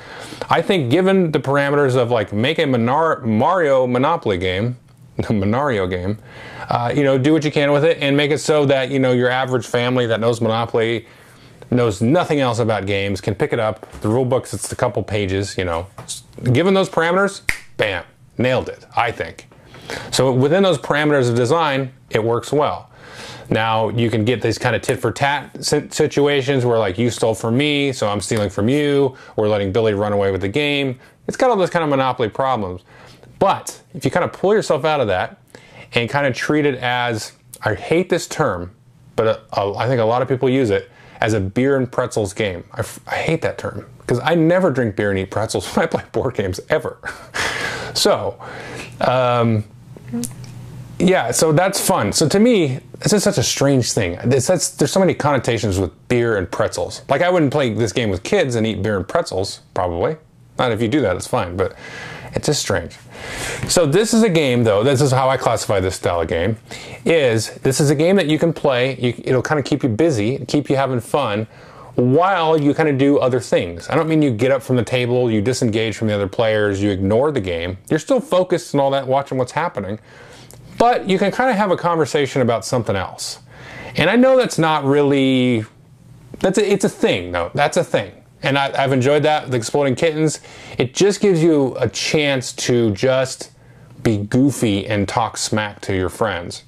I 0.52 0.62
think 0.62 0.92
given 0.92 1.32
the 1.32 1.40
parameters 1.40 1.96
of 1.96 2.12
like 2.12 2.32
make 2.32 2.60
a 2.60 2.68
Mario 2.68 3.88
Monopoly 3.88 4.38
game, 4.38 4.78
Monario 5.18 5.90
game, 5.90 6.20
uh, 6.70 6.94
you 6.96 7.04
know, 7.04 7.18
do 7.18 7.34
what 7.34 7.44
you 7.44 7.52
can 7.52 7.72
with 7.72 7.84
it 7.84 7.98
and 8.00 8.16
make 8.16 8.30
it 8.30 8.38
so 8.38 8.64
that 8.68 8.92
you 8.92 9.00
know 9.00 9.14
your 9.14 9.32
average 9.32 9.66
family 9.66 10.06
that 10.06 10.20
knows 10.20 10.42
Monopoly 10.42 11.08
knows 11.72 12.04
nothing 12.04 12.40
else 12.40 12.60
about 12.60 12.86
games, 12.86 13.20
can 13.20 13.34
pick 13.34 13.52
it 13.52 13.60
up. 13.60 13.92
The 14.02 14.10
rule 14.10 14.26
books, 14.26 14.54
it's 14.54 14.72
a 14.72 14.76
couple 14.76 15.02
pages, 15.02 15.58
you 15.58 15.66
know. 15.66 15.88
Given 16.44 16.76
those 16.76 16.88
parameters, 16.88 17.42
bam, 17.78 18.04
nailed 18.38 18.70
it, 18.70 18.86
I 18.96 19.12
think. 19.12 19.48
So 20.12 20.32
within 20.32 20.64
those 20.64 20.78
parameters 20.78 21.30
of 21.30 21.36
design, 21.36 21.94
it 22.10 22.24
works 22.24 22.52
well. 22.52 22.90
Now 23.50 23.90
you 23.90 24.10
can 24.10 24.26
get 24.26 24.42
these 24.42 24.58
kind 24.58 24.76
of 24.76 24.82
tit 24.82 25.00
for 25.00 25.12
tat 25.12 25.64
situations 25.64 26.66
where 26.66 26.80
like 26.80 26.98
you 26.98 27.10
stole 27.10 27.36
from 27.36 27.58
me, 27.58 27.92
so 27.92 28.08
I'm 28.08 28.22
stealing 28.22 28.50
from 28.50 28.70
you. 28.70 29.16
We're 29.36 29.48
letting 29.48 29.72
Billy 29.72 29.94
run 29.94 30.14
away 30.14 30.32
with 30.32 30.42
the 30.42 30.50
game. 30.50 31.00
It's 31.28 31.38
got 31.38 31.50
all 31.50 31.58
those 31.58 31.70
kind 31.70 31.84
of 31.84 31.90
monopoly 31.90 32.30
problems. 32.30 32.82
But 33.40 33.82
if 33.94 34.06
you 34.06 34.12
kind 34.12 34.24
of 34.24 34.32
pull 34.32 34.54
yourself 34.54 34.86
out 34.86 35.02
of 35.02 35.08
that 35.08 35.42
and 35.94 36.10
kind 36.10 36.26
of 36.26 36.34
treat 36.34 36.66
it 36.66 36.76
as, 36.76 37.34
I 37.62 37.76
hate 37.76 38.10
this 38.10 38.28
term, 38.28 38.74
but 39.16 39.46
uh, 39.52 39.76
I 39.76 39.88
think 39.88 40.00
a 40.00 40.06
lot 40.06 40.22
of 40.22 40.28
people 40.28 40.50
use 40.50 40.70
it, 40.70 40.90
as 41.24 41.34
a 41.34 41.40
beer 41.40 41.78
and 41.78 41.90
pretzels 41.90 42.34
game. 42.34 42.66
I, 42.74 42.84
I 43.08 43.16
hate 43.16 43.42
that 43.44 43.58
term 43.58 43.90
because 44.00 44.20
I 44.24 44.36
never 44.36 44.70
drink 44.70 44.98
beer 44.98 45.10
and 45.10 45.18
eat 45.18 45.32
pretzels 45.32 45.66
when 45.76 45.84
I 45.84 45.88
play 45.88 46.04
board 46.12 46.36
games 46.36 46.60
ever. 46.70 46.98
so, 47.94 48.40
um, 49.02 49.64
yeah, 51.00 51.32
so 51.32 51.52
that's 51.52 51.86
fun. 51.86 52.14
So 52.14 52.28
to 52.30 52.40
me, 52.40 52.80
this 53.00 53.14
is 53.14 53.24
such 53.24 53.38
a 53.38 53.44
strange 53.44 53.92
thing. 53.92 54.18
It's, 54.24 54.48
that's, 54.48 54.70
there's 54.70 54.92
so 54.92 55.00
many 55.00 55.14
connotations 55.14 55.80
with 55.80 55.92
beer 56.08 56.38
and 56.38 56.50
pretzels. 56.50 57.02
Like 57.10 57.22
I 57.22 57.30
wouldn't 57.30 57.52
play 57.52 57.74
this 57.74 57.92
game 57.92 58.10
with 58.10 58.24
kids 58.24 58.56
and 58.56 58.66
eat 58.66 58.82
beer 58.82 58.98
and 58.98 59.08
pretzels, 59.08 59.62
probably. 59.74 60.18
Not 60.58 60.72
if 60.72 60.82
you 60.82 60.88
do 60.88 61.02
that, 61.02 61.16
it's 61.16 61.28
fine. 61.28 61.58
But 61.58 61.76
it's 62.36 62.48
just 62.48 62.62
strange. 62.62 62.96
So 63.68 63.86
this 63.86 64.14
is 64.14 64.24
a 64.24 64.30
game, 64.30 64.64
though. 64.64 64.84
This 64.84 65.02
is 65.02 65.12
how 65.12 65.30
I 65.30 65.38
classify 65.38 65.80
this 65.80 65.96
style 65.96 66.22
of 66.22 66.28
game. 66.28 66.58
Is 67.06 67.52
this 67.56 67.80
is 67.80 67.90
a 67.90 67.96
game 67.96 68.16
that 68.16 68.28
you 68.28 68.40
can 68.40 68.54
play? 68.54 68.96
You, 68.96 69.14
it'll 69.24 69.42
kind 69.42 69.60
of 69.60 69.66
keep 69.66 69.84
you 69.84 69.90
busy, 69.90 70.46
keep 70.46 70.70
you 70.70 70.76
having 70.76 71.00
fun, 71.00 71.48
while 71.96 72.60
you 72.60 72.74
kind 72.74 72.90
of 72.90 72.98
do 72.98 73.20
other 73.20 73.40
things. 73.40 73.90
I 73.90 73.96
don't 73.96 74.08
mean 74.10 74.22
you 74.22 74.32
get 74.32 74.52
up 74.52 74.64
from 74.64 74.76
the 74.78 74.84
table, 74.84 75.30
you 75.30 75.42
disengage 75.42 75.96
from 75.96 76.08
the 76.08 76.16
other 76.16 76.28
players, 76.28 76.82
you 76.82 76.90
ignore 76.90 77.32
the 77.32 77.42
game. 77.42 77.78
You're 77.90 78.00
still 78.00 78.20
focused 78.20 78.74
and 78.74 78.82
all 78.82 78.92
that, 78.92 79.08
watching 79.08 79.38
what's 79.38 79.52
happening, 79.52 80.00
but 80.78 81.08
you 81.08 81.20
can 81.20 81.32
kind 81.32 81.52
of 81.52 81.56
have 81.56 81.72
a 81.72 81.78
conversation 81.78 82.42
about 82.42 82.66
something 82.66 82.96
else. 82.96 83.40
And 83.96 84.10
I 84.10 84.16
know 84.16 84.38
that's 84.38 84.58
not 84.58 84.84
really 84.86 85.66
that's 86.40 86.58
a, 86.58 86.72
it's 86.72 86.84
a 86.84 86.90
thing 86.90 87.32
though. 87.32 87.52
That's 87.54 87.78
a 87.78 87.84
thing. 87.84 88.12
and 88.44 88.58
I, 88.58 88.74
I've 88.84 88.92
enjoyed 88.92 89.24
that. 89.24 89.50
The 89.50 89.58
Exploding 89.58 89.96
Kittens, 89.96 90.42
it 90.78 90.94
just 90.94 91.22
gives 91.22 91.42
you 91.42 91.76
a 91.80 91.88
chance 91.88 92.52
to 92.54 92.92
just 92.92 93.52
be 94.04 94.18
goofy 94.18 94.86
and 94.86 95.08
talk 95.08 95.38
smack 95.38 95.80
to 95.82 95.96
your 95.96 96.10
friends. 96.10 96.64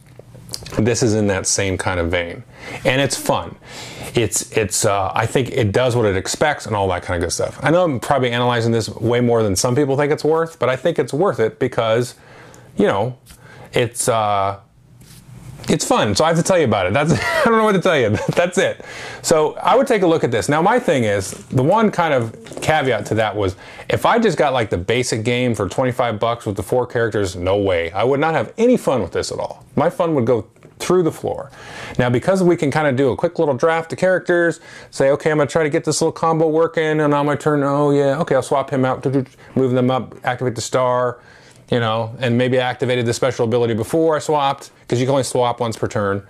This 0.78 1.04
is 1.04 1.14
in 1.14 1.28
that 1.28 1.48
same 1.48 1.78
kind 1.78 2.00
of 2.00 2.10
vein, 2.10 2.44
and 2.84 3.00
it's 3.00 3.16
fun. 3.16 3.56
It's 4.16 4.52
it's 4.52 4.86
uh, 4.86 5.12
I 5.14 5.26
think 5.26 5.50
it 5.52 5.72
does 5.72 5.96
what 5.96 6.06
it 6.06 6.18
expects 6.18 6.66
and 6.66 6.76
all 6.76 6.88
that 6.90 7.04
kind 7.04 7.22
of 7.22 7.28
good 7.28 7.34
stuff. 7.34 7.60
I 7.62 7.72
know 7.72 7.84
I'm 7.84 8.00
probably 8.00 8.32
analyzing 8.32 8.72
this 8.72 8.90
way 8.90 9.22
more 9.22 9.44
than 9.44 9.56
some 9.56 9.76
people 9.76 9.96
think 9.96 10.12
it's 10.12 10.24
worth, 10.24 10.60
but 10.60 10.70
I 10.70 10.76
think 10.76 11.00
it's 11.00 11.14
worth 11.14 11.40
it 11.40 11.60
because, 11.60 12.16
you 12.78 12.88
know, 12.88 13.18
it's. 13.74 14.10
Uh, 14.10 14.60
it's 15.68 15.84
fun. 15.84 16.14
So 16.16 16.24
I 16.24 16.28
have 16.28 16.38
to 16.38 16.44
tell 16.44 16.58
you 16.58 16.66
about 16.66 16.86
it. 16.86 16.94
That's 16.94 17.12
I 17.14 17.44
don't 17.46 17.58
know 17.58 17.64
what 17.64 17.74
to 17.74 17.82
tell 17.82 17.98
you. 17.98 18.10
That's 18.36 18.58
it. 18.58 18.84
So 19.22 19.56
I 19.56 19.76
would 19.76 19.88
take 19.88 20.02
a 20.02 20.08
look 20.08 20.24
at 20.24 20.32
this. 20.32 20.50
Now 20.50 20.62
my 20.62 20.80
thing 20.80 21.04
is 21.06 21.32
the 21.48 21.64
one 21.64 21.92
kind 21.92 22.14
of 22.14 22.62
caveat 22.62 23.06
to 23.08 23.16
that 23.16 23.36
was 23.36 23.56
if 23.90 24.06
I 24.06 24.20
just 24.20 24.38
got 24.38 24.54
like 24.54 24.70
the 24.70 24.78
basic 24.78 25.24
game 25.24 25.56
for 25.56 25.68
25 25.68 26.20
bucks 26.20 26.46
with 26.46 26.56
the 26.56 26.64
four 26.64 26.86
characters, 26.86 27.36
no 27.36 27.58
way. 27.58 27.92
I 27.92 28.04
would 28.04 28.20
not 28.20 28.34
have 28.34 28.54
any 28.58 28.78
fun 28.78 29.02
with 29.02 29.12
this 29.12 29.32
at 29.32 29.40
all. 29.40 29.66
My 29.76 29.90
fun 29.90 30.14
would 30.16 30.26
go 30.26 30.48
through 30.80 31.04
the 31.04 31.12
floor. 31.12 31.52
Now, 31.98 32.10
because 32.10 32.44
we 32.44 32.58
can 32.58 32.70
kind 32.70 32.88
of 32.88 32.96
do 32.96 33.12
a 33.12 33.16
quick 33.16 33.40
little 33.40 33.56
draft 33.56 33.94
of 33.94 34.00
characters, 34.00 34.60
say, 34.92 35.10
okay, 35.12 35.32
I'm 35.32 35.38
going 35.38 35.48
to 35.48 35.52
try 35.52 35.64
to 35.64 35.70
get 35.70 35.86
this 35.86 36.02
little 36.02 36.12
combo 36.12 36.48
working, 36.48 37.00
and 37.00 37.14
on 37.14 37.26
my 37.26 37.36
turn, 37.36 37.64
oh 37.64 37.92
yeah, 37.92 38.20
okay, 38.20 38.36
I'll 38.36 38.44
swap 38.44 38.70
him 38.70 38.86
out, 38.86 39.06
move 39.56 39.72
them 39.72 39.90
up, 39.90 40.16
activate 40.26 40.56
the 40.56 40.62
star, 40.62 41.20
you 41.72 41.80
know, 41.80 42.16
and 42.20 42.38
maybe 42.38 42.60
I 42.60 42.70
activated 42.70 43.08
the 43.08 43.14
special 43.14 43.46
ability 43.46 43.74
before 43.74 44.16
I 44.16 44.20
swapped, 44.20 44.70
because 44.82 45.00
you 45.00 45.08
can 45.08 45.14
only 45.14 45.24
swap 45.24 45.60
once 45.60 45.78
per 45.78 45.88
turn. 45.88 46.22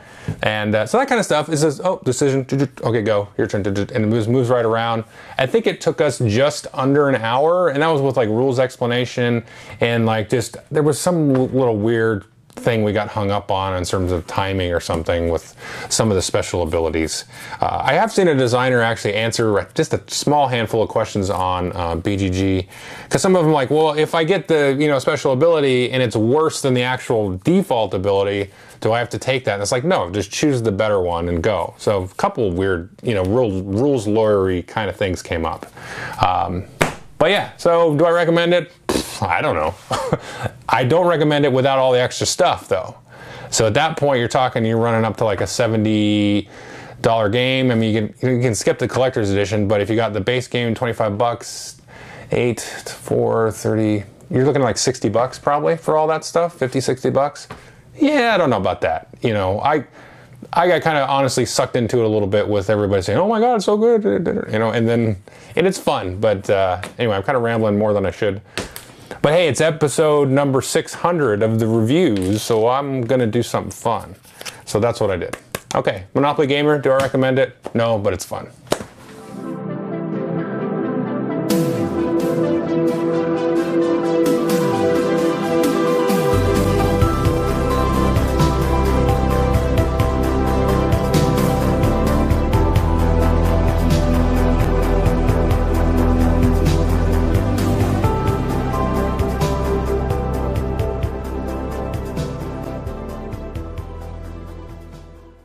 And 0.41 0.73
uh, 0.73 0.86
so 0.86 0.97
that 0.97 1.10
kind 1.10 1.19
of 1.19 1.25
stuff 1.25 1.49
is 1.49 1.60
says, 1.62 1.81
oh, 1.84 1.99
decision, 2.05 2.45
okay, 2.84 3.01
go, 3.01 3.27
your 3.38 3.47
turn, 3.47 3.65
and 3.65 3.77
it 3.77 3.99
moves, 4.08 4.27
moves 4.27 4.49
right 4.49 4.63
around. 4.63 5.03
I 5.38 5.45
think 5.45 5.67
it 5.67 5.81
took 5.81 5.99
us 5.99 6.19
just 6.19 6.67
under 6.73 7.10
an 7.10 7.15
hour, 7.15 7.69
and 7.69 7.81
that 7.81 7.88
was 7.88 8.01
with 8.01 8.15
like 8.15 8.29
rules 8.29 8.60
explanation 8.60 9.43
and 9.81 10.05
like 10.05 10.29
just, 10.29 10.55
there 10.71 10.84
was 10.84 11.01
some 11.01 11.34
little 11.34 11.77
weird 11.77 12.25
thing 12.55 12.83
we 12.83 12.93
got 12.93 13.09
hung 13.09 13.31
up 13.31 13.51
on 13.51 13.75
in 13.75 13.83
terms 13.83 14.11
of 14.11 14.25
timing 14.27 14.73
or 14.73 14.79
something 14.79 15.29
with 15.29 15.55
some 15.89 16.09
of 16.09 16.15
the 16.15 16.21
special 16.21 16.63
abilities. 16.63 17.25
Uh, 17.61 17.81
I 17.83 17.93
have 17.93 18.11
seen 18.11 18.27
a 18.27 18.35
designer 18.35 18.81
actually 18.81 19.13
answer 19.13 19.67
just 19.73 19.93
a 19.93 20.01
small 20.07 20.47
handful 20.47 20.81
of 20.81 20.89
questions 20.89 21.29
on 21.29 21.71
uh, 21.73 21.95
BGG 21.95 22.67
because 23.03 23.21
some 23.21 23.35
of 23.35 23.43
them 23.43 23.53
like, 23.53 23.69
well, 23.69 23.93
if 23.93 24.15
I 24.15 24.23
get 24.23 24.47
the 24.47 24.75
you 24.79 24.87
know 24.87 24.99
special 24.99 25.33
ability 25.33 25.91
and 25.91 26.01
it's 26.01 26.15
worse 26.15 26.61
than 26.61 26.73
the 26.73 26.83
actual 26.83 27.37
default 27.39 27.93
ability, 27.93 28.51
do 28.81 28.91
I 28.91 28.99
have 28.99 29.09
to 29.09 29.19
take 29.19 29.45
that? 29.45 29.53
And 29.53 29.61
it's 29.61 29.71
like, 29.71 29.83
no, 29.83 30.09
just 30.09 30.31
choose 30.31 30.61
the 30.61 30.71
better 30.71 31.01
one 31.01 31.29
and 31.29 31.41
go. 31.41 31.73
So 31.77 32.03
a 32.03 32.07
couple 32.09 32.51
weird, 32.51 32.89
you 33.01 33.13
know, 33.13 33.23
rule, 33.23 33.63
rules 33.63 34.07
lawyery 34.07 34.65
kind 34.65 34.89
of 34.89 34.95
things 34.95 35.21
came 35.21 35.45
up. 35.45 35.65
Um, 36.23 36.65
but 37.17 37.31
yeah, 37.31 37.55
so 37.57 37.95
do 37.95 38.05
I 38.05 38.11
recommend 38.11 38.53
it? 38.53 38.71
I 39.21 39.41
don't 39.41 39.56
know. 39.56 39.75
I 40.69 40.84
don't 40.84 41.08
recommend 41.08 41.45
it 41.45 41.51
without 41.51 41.80
all 41.80 41.91
the 41.91 42.01
extra 42.01 42.25
stuff 42.25 42.67
though. 42.67 42.97
So 43.49 43.67
at 43.67 43.73
that 43.75 43.97
point, 43.97 44.19
you're 44.19 44.28
talking, 44.28 44.65
you're 44.65 44.80
running 44.80 45.06
up 45.06 45.17
to 45.17 45.25
like 45.25 45.41
a 45.41 45.47
70 45.47 46.49
dollar 47.01 47.30
game. 47.30 47.71
I 47.71 47.75
mean, 47.75 47.93
you 47.93 48.01
can 48.01 48.36
you 48.36 48.41
can 48.41 48.56
skip 48.56 48.80
the 48.80 48.88
collector's 48.88 49.30
edition, 49.30 49.67
but 49.67 49.82
if 49.82 49.89
you 49.89 49.95
got 49.95 50.13
the 50.13 50.21
base 50.21 50.47
game, 50.47 50.73
25 50.73 51.17
bucks, 51.17 51.82
eight, 52.32 52.62
four, 52.62 53.51
30, 53.51 54.04
you're 54.30 54.43
looking 54.43 54.62
at 54.62 54.65
like 54.65 54.78
60 54.78 55.10
bucks 55.10 55.38
probably 55.38 55.78
for 55.78 55.97
all 55.97 56.08
that 56.08 56.25
stuff, 56.25 56.58
50, 56.58 56.82
60 56.82 57.10
bucks. 57.12 57.47
Yeah, 57.95 58.34
I 58.34 58.38
don't 58.38 58.49
know 58.49 58.58
about 58.58 58.82
that. 58.82 59.08
You 59.21 59.34
know, 59.34 59.62
I 59.62 59.86
I 60.54 60.67
got 60.67 60.82
kind 60.82 60.97
of 60.97 61.10
honestly 61.10 61.45
sucked 61.45 61.75
into 61.75 61.99
it 61.99 62.06
a 62.06 62.08
little 62.08 62.28
bit 62.28 62.47
with 62.47 62.69
everybody 62.69 63.01
saying, 63.01 63.19
"Oh 63.19 63.28
my 63.28 63.39
God, 63.39 63.56
it's 63.56 63.65
so 63.65 63.78
good," 63.78 64.04
you 64.51 64.60
know, 64.60 64.71
and 64.71 64.88
then 64.88 65.17
and 65.56 65.65
it's 65.67 65.80
fun. 65.80 66.17
But 66.17 66.49
uh, 66.49 66.82
anyway, 66.97 67.15
I'm 67.15 67.23
kind 67.23 67.38
of 67.38 67.43
rambling 67.43 67.78
more 67.78 67.93
than 67.93 68.06
I 68.06 68.12
should. 68.12 68.41
But 69.21 69.34
hey, 69.34 69.47
it's 69.47 69.62
episode 69.62 70.30
number 70.30 70.62
600 70.62 71.41
of 71.41 71.60
the 71.60 71.67
reviews, 71.67 72.41
so 72.41 72.67
I'm 72.67 73.01
gonna 73.01 73.28
do 73.28 73.41
something 73.41 73.71
fun. 73.71 74.15
So 74.65 74.80
that's 74.80 74.99
what 74.99 75.12
I 75.12 75.17
did. 75.17 75.38
Okay, 75.73 76.06
Monopoly 76.13 76.47
Gamer, 76.47 76.80
do 76.80 76.91
I 76.91 76.97
recommend 76.97 77.39
it? 77.39 77.56
No, 77.73 77.97
but 77.97 78.13
it's 78.13 78.25
fun. 78.25 78.47